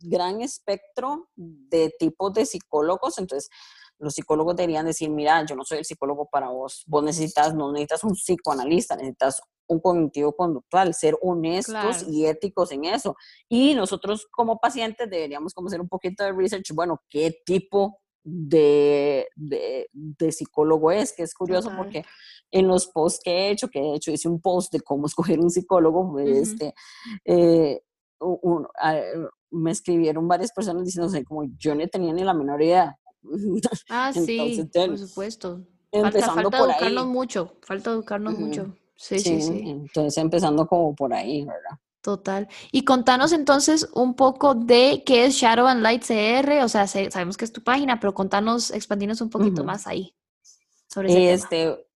[0.00, 3.50] gran espectro de tipos de psicólogos, entonces
[3.98, 7.70] los psicólogos deberían decir, mira, yo no soy el psicólogo para vos, vos necesitas, no
[7.70, 13.16] necesitas un psicoanalista, necesitas un cognitivo conductual, ser honestos y éticos en eso.
[13.48, 19.28] Y nosotros como pacientes deberíamos como hacer un poquito de research, bueno, qué tipo de,
[19.34, 22.04] de, psicólogo es, que es curioso porque
[22.50, 25.38] en los posts que he hecho, que he hecho hice un post de cómo escoger
[25.38, 26.74] un psicólogo, este,
[27.24, 27.80] eh,
[29.50, 32.98] me escribieron varias personas diciendo, como yo no tenía ni la menor idea.
[33.88, 35.64] Ah, sí, por supuesto.
[35.92, 38.76] Falta, por educarnos mucho, falta educarnos mucho.
[39.00, 41.78] Sí, sí, sí, Entonces empezando como por ahí, ¿verdad?
[42.02, 42.48] Total.
[42.70, 47.38] Y contanos entonces un poco de qué es Shadow and Light CR, o sea, sabemos
[47.38, 50.14] que es tu página, pero contanos, expandinos un poquito más ahí
[50.92, 51.86] sobre este,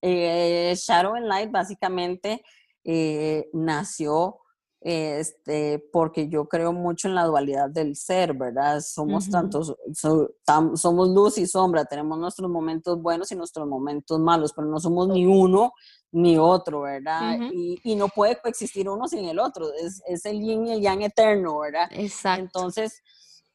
[0.00, 2.42] eh, Shadow and Light básicamente
[2.84, 4.38] eh, nació
[4.80, 8.82] este, porque yo creo mucho en la dualidad del ser, ¿verdad?
[8.82, 14.68] Somos tantos, somos luz y sombra, tenemos nuestros momentos buenos y nuestros momentos malos, pero
[14.68, 15.72] no somos ni uno
[16.14, 17.38] ni otro, ¿verdad?
[17.52, 20.80] y, y, no puede coexistir uno sin el otro, es, es, el yin y el
[20.80, 21.88] yang eterno, ¿verdad?
[21.90, 22.42] Exacto.
[22.44, 23.02] Entonces,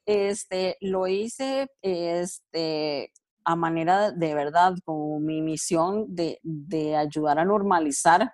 [0.06, 3.14] este, lo hice, este,
[3.46, 8.34] a manera de verdad, como mi misión de, de ayudar a normalizar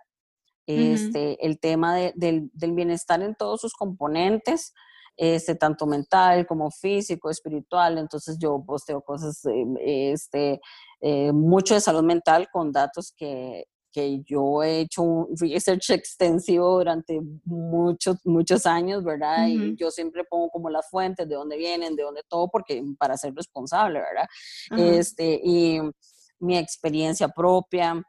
[0.66, 4.74] este, el tema del, bienestar en todos sus componentes,
[5.18, 8.00] este, tanto mental como físico, espiritual.
[8.00, 9.40] Entonces yo posteo cosas,
[9.82, 10.60] este,
[11.02, 13.66] eh, mucho de salud mental con datos que,
[13.96, 19.48] que yo he hecho un research extensivo durante muchos, muchos años, ¿verdad?
[19.48, 23.16] Y yo siempre pongo como las fuentes, de dónde vienen, de dónde todo, porque para
[23.16, 24.28] ser responsable, ¿verdad?
[24.78, 25.80] Este, y
[26.40, 28.04] mi experiencia propia,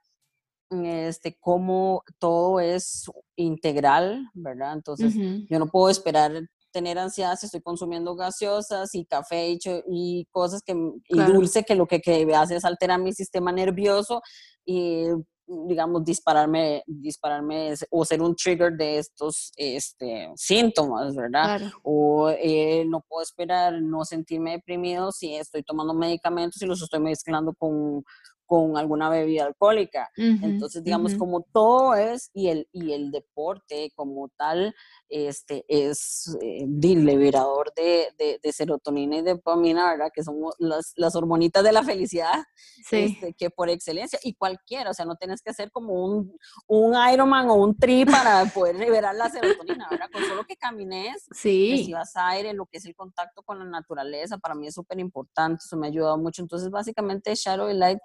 [0.70, 3.04] este, cómo todo es
[3.36, 4.72] integral, ¿verdad?
[4.72, 5.14] Entonces,
[5.48, 6.32] yo no puedo esperar
[6.72, 9.58] tener ansiedad si estoy consumiendo gaseosas y café y,
[9.88, 14.20] y cosas que, y dulce que lo que, que hace es alterar mi sistema nervioso
[14.64, 15.04] y
[15.46, 21.62] digamos, dispararme, dispararme o ser un trigger de estos este, síntomas, ¿verdad?
[21.82, 27.00] O eh, no puedo esperar no sentirme deprimido si estoy tomando medicamentos y los estoy
[27.00, 28.04] mezclando con,
[28.46, 30.08] con alguna bebida alcohólica.
[30.16, 34.74] Entonces, digamos, como todo es, y el, y el deporte como tal,
[35.08, 40.10] este, es eh, liberador de, de, serotonina y de dopamina, ¿verdad?
[40.12, 42.44] Que son las, las hormonitas de la felicidad,
[42.90, 46.36] este, que por excelencia, y cualquiera, o sea, no tienes que hacer como un,
[46.66, 50.10] un Ironman o un tri para poder liberar la serotonina, ¿verdad?
[50.12, 51.90] Con solo que camines, sí.
[51.92, 55.62] vas aire, lo que es el contacto con la naturaleza, para mí es súper importante,
[55.64, 56.42] eso me ha ayudado mucho.
[56.42, 57.98] Entonces, básicamente, Shadow Light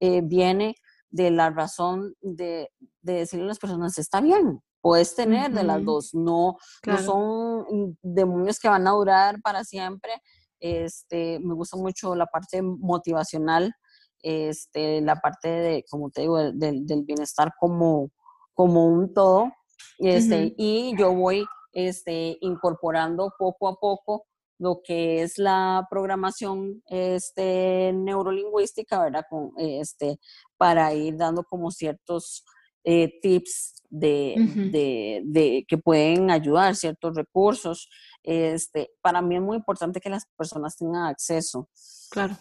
[0.00, 0.74] eh, viene
[1.10, 2.70] de la razón de,
[3.02, 6.56] de decirle a las personas, está bien, puedes tener de las dos, no,
[6.86, 10.12] no son demonios que van a durar para siempre.
[10.60, 13.74] Este, me gusta mucho la parte motivacional,
[14.22, 18.10] este, la parte de, como te digo, del, del bienestar como,
[18.54, 19.52] como un todo.
[19.98, 24.24] Este, Y yo voy este, incorporando poco a poco
[24.58, 29.24] lo que es la programación este, neurolingüística, ¿verdad?
[29.28, 30.18] Con, este,
[30.56, 32.44] para ir dando como ciertos
[32.86, 37.88] eh, tips de, de, que pueden ayudar, ciertos recursos.
[38.22, 41.68] Este, para mí es muy importante que las personas tengan acceso.
[42.10, 42.36] Claro.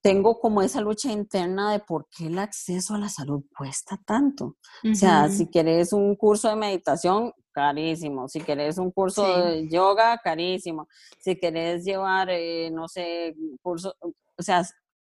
[0.00, 4.56] Tengo como esa lucha interna de por qué el acceso a la salud cuesta tanto.
[4.88, 8.28] O sea, si quieres un curso de meditación, carísimo.
[8.28, 10.86] Si querés un curso de yoga, carísimo.
[11.18, 14.62] Si querés llevar, eh, no sé, curso, o sea,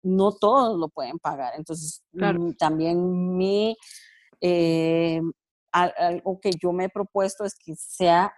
[0.02, 1.52] no todos lo pueden pagar.
[1.58, 3.76] Entonces, mm, también mi,
[4.40, 5.20] eh,
[5.72, 8.32] algo que yo me he propuesto es que sea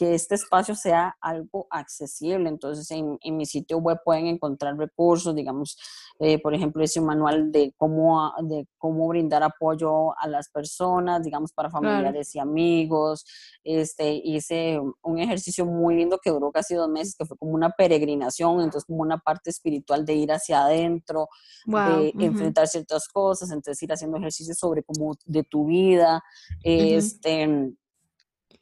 [0.00, 2.48] que este espacio sea algo accesible.
[2.48, 5.76] Entonces, en, mi sitio web pueden encontrar recursos, digamos,
[6.18, 11.52] eh, por ejemplo, ese manual de cómo, de cómo brindar apoyo a las personas, digamos,
[11.52, 13.26] para familiares y amigos.
[13.62, 17.68] Este, hice un ejercicio muy lindo que duró casi dos meses, que fue como una
[17.68, 21.28] peregrinación, entonces como una parte espiritual de ir hacia adentro,
[21.66, 26.22] de enfrentar ciertas cosas, entonces ir haciendo ejercicios sobre cómo de tu vida,
[26.62, 27.76] este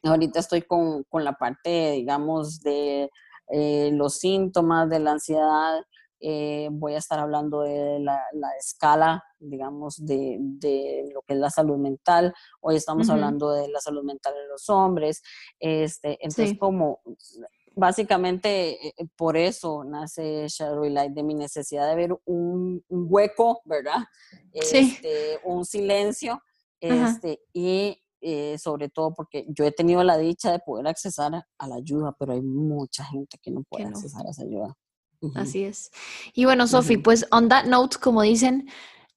[0.03, 3.09] Ahorita estoy con, la parte, digamos, de
[3.51, 5.81] eh, los síntomas de la ansiedad.
[6.21, 8.21] Eh, voy a estar hablando de la,
[8.59, 10.39] escala, digamos, de,
[11.13, 12.33] lo que es la salud mental.
[12.61, 15.21] Hoy estamos hablando de la salud mental de los hombres.
[15.59, 17.01] Este, entonces, como
[17.75, 23.99] básicamente eh, por eso nace Shadow Light, de mi necesidad de ver un, hueco, ¿verdad?
[24.51, 26.41] Este, un silencio.
[26.81, 31.67] Este, y eh, sobre todo porque yo he tenido la dicha de poder accesar a
[31.67, 34.75] la ayuda, pero hay mucha gente que no puede accesar a esa ayuda.
[35.35, 35.91] Así es.
[36.33, 38.69] Y bueno, Sofi, pues on that note, como dicen,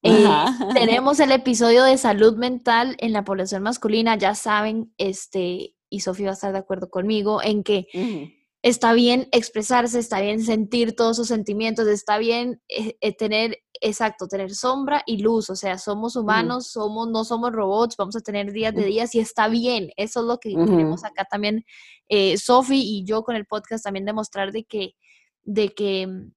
[0.02, 0.26] eh,
[0.74, 6.24] tenemos el episodio de salud mental en la población masculina, ya saben, este, y Sofi
[6.24, 7.86] va a estar de acuerdo conmigo en que
[8.62, 14.54] está bien expresarse, está bien sentir todos sus sentimientos, está bien eh, tener, exacto, tener
[14.54, 18.74] sombra y luz, o sea, somos humanos, somos, no somos robots, vamos a tener días
[18.74, 21.64] de días y está bien, eso es lo que queremos acá también,
[22.08, 24.94] eh, Sofi y yo con el podcast también demostrar de que,
[25.42, 26.32] de que mm,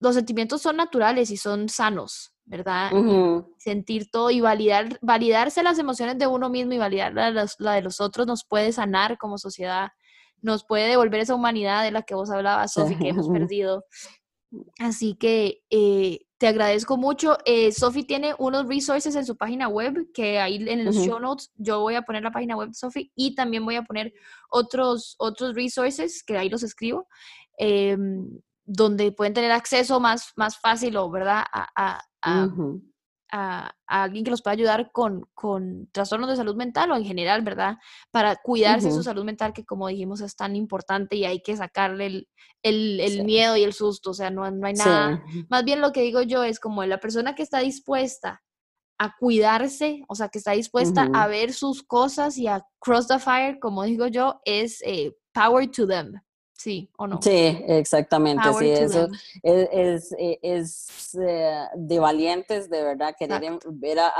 [0.00, 2.90] los sentimientos son naturales y son sanos, ¿verdad?
[3.58, 8.00] Sentir todo y validar, validarse las emociones de uno mismo y validar la de los
[8.00, 9.90] otros nos puede sanar como sociedad
[10.42, 13.84] nos puede devolver esa humanidad de la que vos hablabas, Sofi, que hemos perdido.
[14.78, 17.36] Así que eh, te agradezco mucho.
[17.44, 21.52] Eh, Sofi tiene unos resources en su página web que ahí en los show notes
[21.56, 24.14] yo voy a poner la página web de Sofi y también voy a poner
[24.48, 27.06] otros, otros resources que ahí los escribo,
[27.58, 28.26] em,
[28.64, 31.44] donde pueden tener acceso más, más fácil o, ¿verdad?
[31.52, 32.48] a, a,
[33.30, 37.78] alguien que los pueda ayudar con, con, trastornos de salud mental o en general, ¿verdad?
[38.10, 41.56] Para cuidarse de su salud mental, que como dijimos es tan importante y hay que
[41.56, 42.28] sacarle el,
[42.62, 45.22] el, el miedo y el susto, o sea, no, no hay nada.
[45.48, 48.42] Más bien lo que digo yo es como la persona que está dispuesta
[48.98, 53.18] a cuidarse, o sea, que está dispuesta a ver sus cosas y a cross the
[53.18, 56.20] fire, como digo yo, es eh, power to them,
[56.60, 57.22] Sí, o no.
[57.22, 57.30] Sí,
[57.68, 58.52] exactamente.
[58.58, 59.08] sí, eso
[59.42, 64.12] es, e, es, eh, de valientes, de verdad, querer ver a,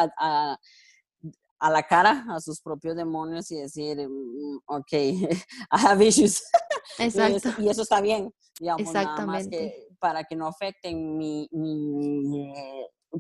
[1.59, 6.43] a, la cara a sus propios demonios y decir, mm, ok, I have issues.
[6.99, 7.51] Exacto.
[7.59, 9.21] y, eso, está bien, digamos, Exactamente.
[9.21, 12.55] Nada más que para que no afecten mi, mi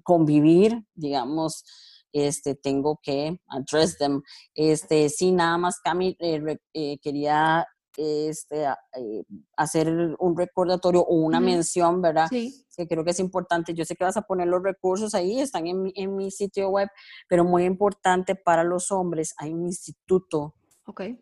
[0.02, 1.62] convivir, digamos,
[2.10, 4.22] este, tengo que address them.
[4.54, 7.66] Este, sí, nada más, Cami, eh, eh, quería
[7.96, 9.24] este, eh,
[9.56, 12.26] hacer un recordatorio o una mención, ¿verdad?
[12.28, 12.64] Sí.
[12.76, 13.74] Que creo que es importante.
[13.74, 16.68] Yo sé que vas a poner los recursos ahí, están en mi, en mi sitio
[16.70, 16.88] web,
[17.28, 20.54] pero muy importante para los hombres, hay un instituto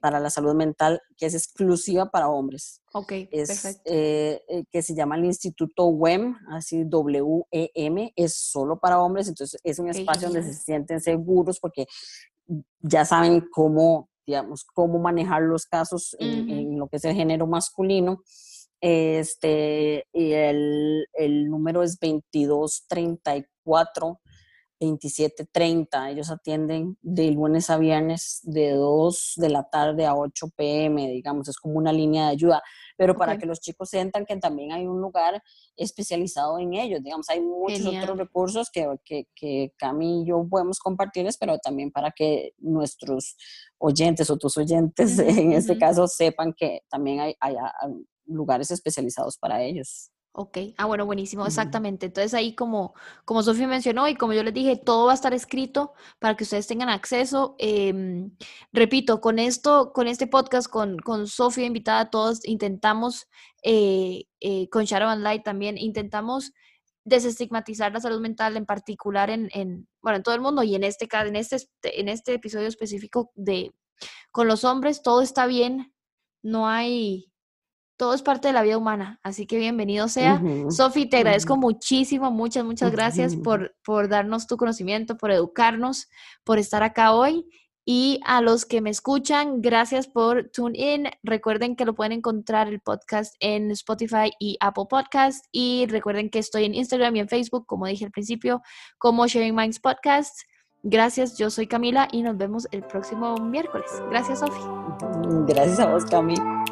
[0.00, 2.82] para la salud mental que es exclusiva para hombres.
[2.92, 3.82] Ok, es, perfecto.
[3.84, 9.60] Eh, eh, que se llama el Instituto WEM, así W-E-M, es solo para hombres, entonces
[9.62, 11.86] es un espacio donde se sienten seguros porque
[12.80, 18.22] ya saben cómo, digamos, cómo manejar los casos en, lo que es el género masculino.
[18.78, 24.20] Este, y el, el número es 2234
[24.80, 26.10] 27.30.
[26.10, 31.48] Ellos atienden de lunes a viernes de 2 de la tarde a 8 pm, digamos,
[31.48, 32.62] es como una línea de ayuda.
[32.96, 35.42] Pero para que los chicos sientan que también hay un lugar
[35.76, 40.78] especializado en ellos, digamos, hay muchos otros recursos que, que, que Cami y yo podemos
[40.78, 43.36] compartirles, pero también para que nuestros
[43.78, 47.56] oyentes o tus oyentes, en este caso, sepan que también hay, hay
[48.26, 50.10] lugares especializados para ellos.
[50.32, 52.06] Ok, ah, bueno, buenísimo, exactamente.
[52.06, 55.34] Entonces ahí como, como Sofía mencionó y como yo les dije, todo va a estar
[55.34, 57.56] escrito para que ustedes tengan acceso.
[57.58, 58.30] Em,
[58.72, 63.26] repito, con esto, con este podcast, con, con Sofía invitada, todos intentamos,
[63.64, 66.52] eh, eh, con Sharon Light también, intentamos
[67.04, 70.84] desestigmatizar la salud mental en particular en, en, bueno, en todo el mundo y en
[70.84, 73.72] este caso, en este, en este episodio específico de
[74.30, 75.92] con los hombres, todo está bien,
[76.42, 77.32] no hay
[77.98, 80.40] todo es parte de la vida humana, así que bienvenido sea.
[80.70, 86.08] Sofi, te agradezco muchísimo, muchas, muchas gracias por, por darnos tu conocimiento, por educarnos,
[86.44, 87.44] por estar acá hoy.
[87.84, 91.08] Y a los que me escuchan, gracias por tune in.
[91.22, 95.46] Recuerden que lo pueden encontrar el podcast en Spotify y Apple Podcast.
[95.50, 98.62] Y recuerden que estoy en Instagram y en Facebook, como dije al principio,
[98.98, 100.38] como Sharing Minds Podcast.
[100.82, 103.90] Gracias, yo soy Camila y nos vemos el próximo miércoles.
[104.10, 104.60] Gracias, Sofi.
[105.46, 106.64] Gracias a vos, Camila.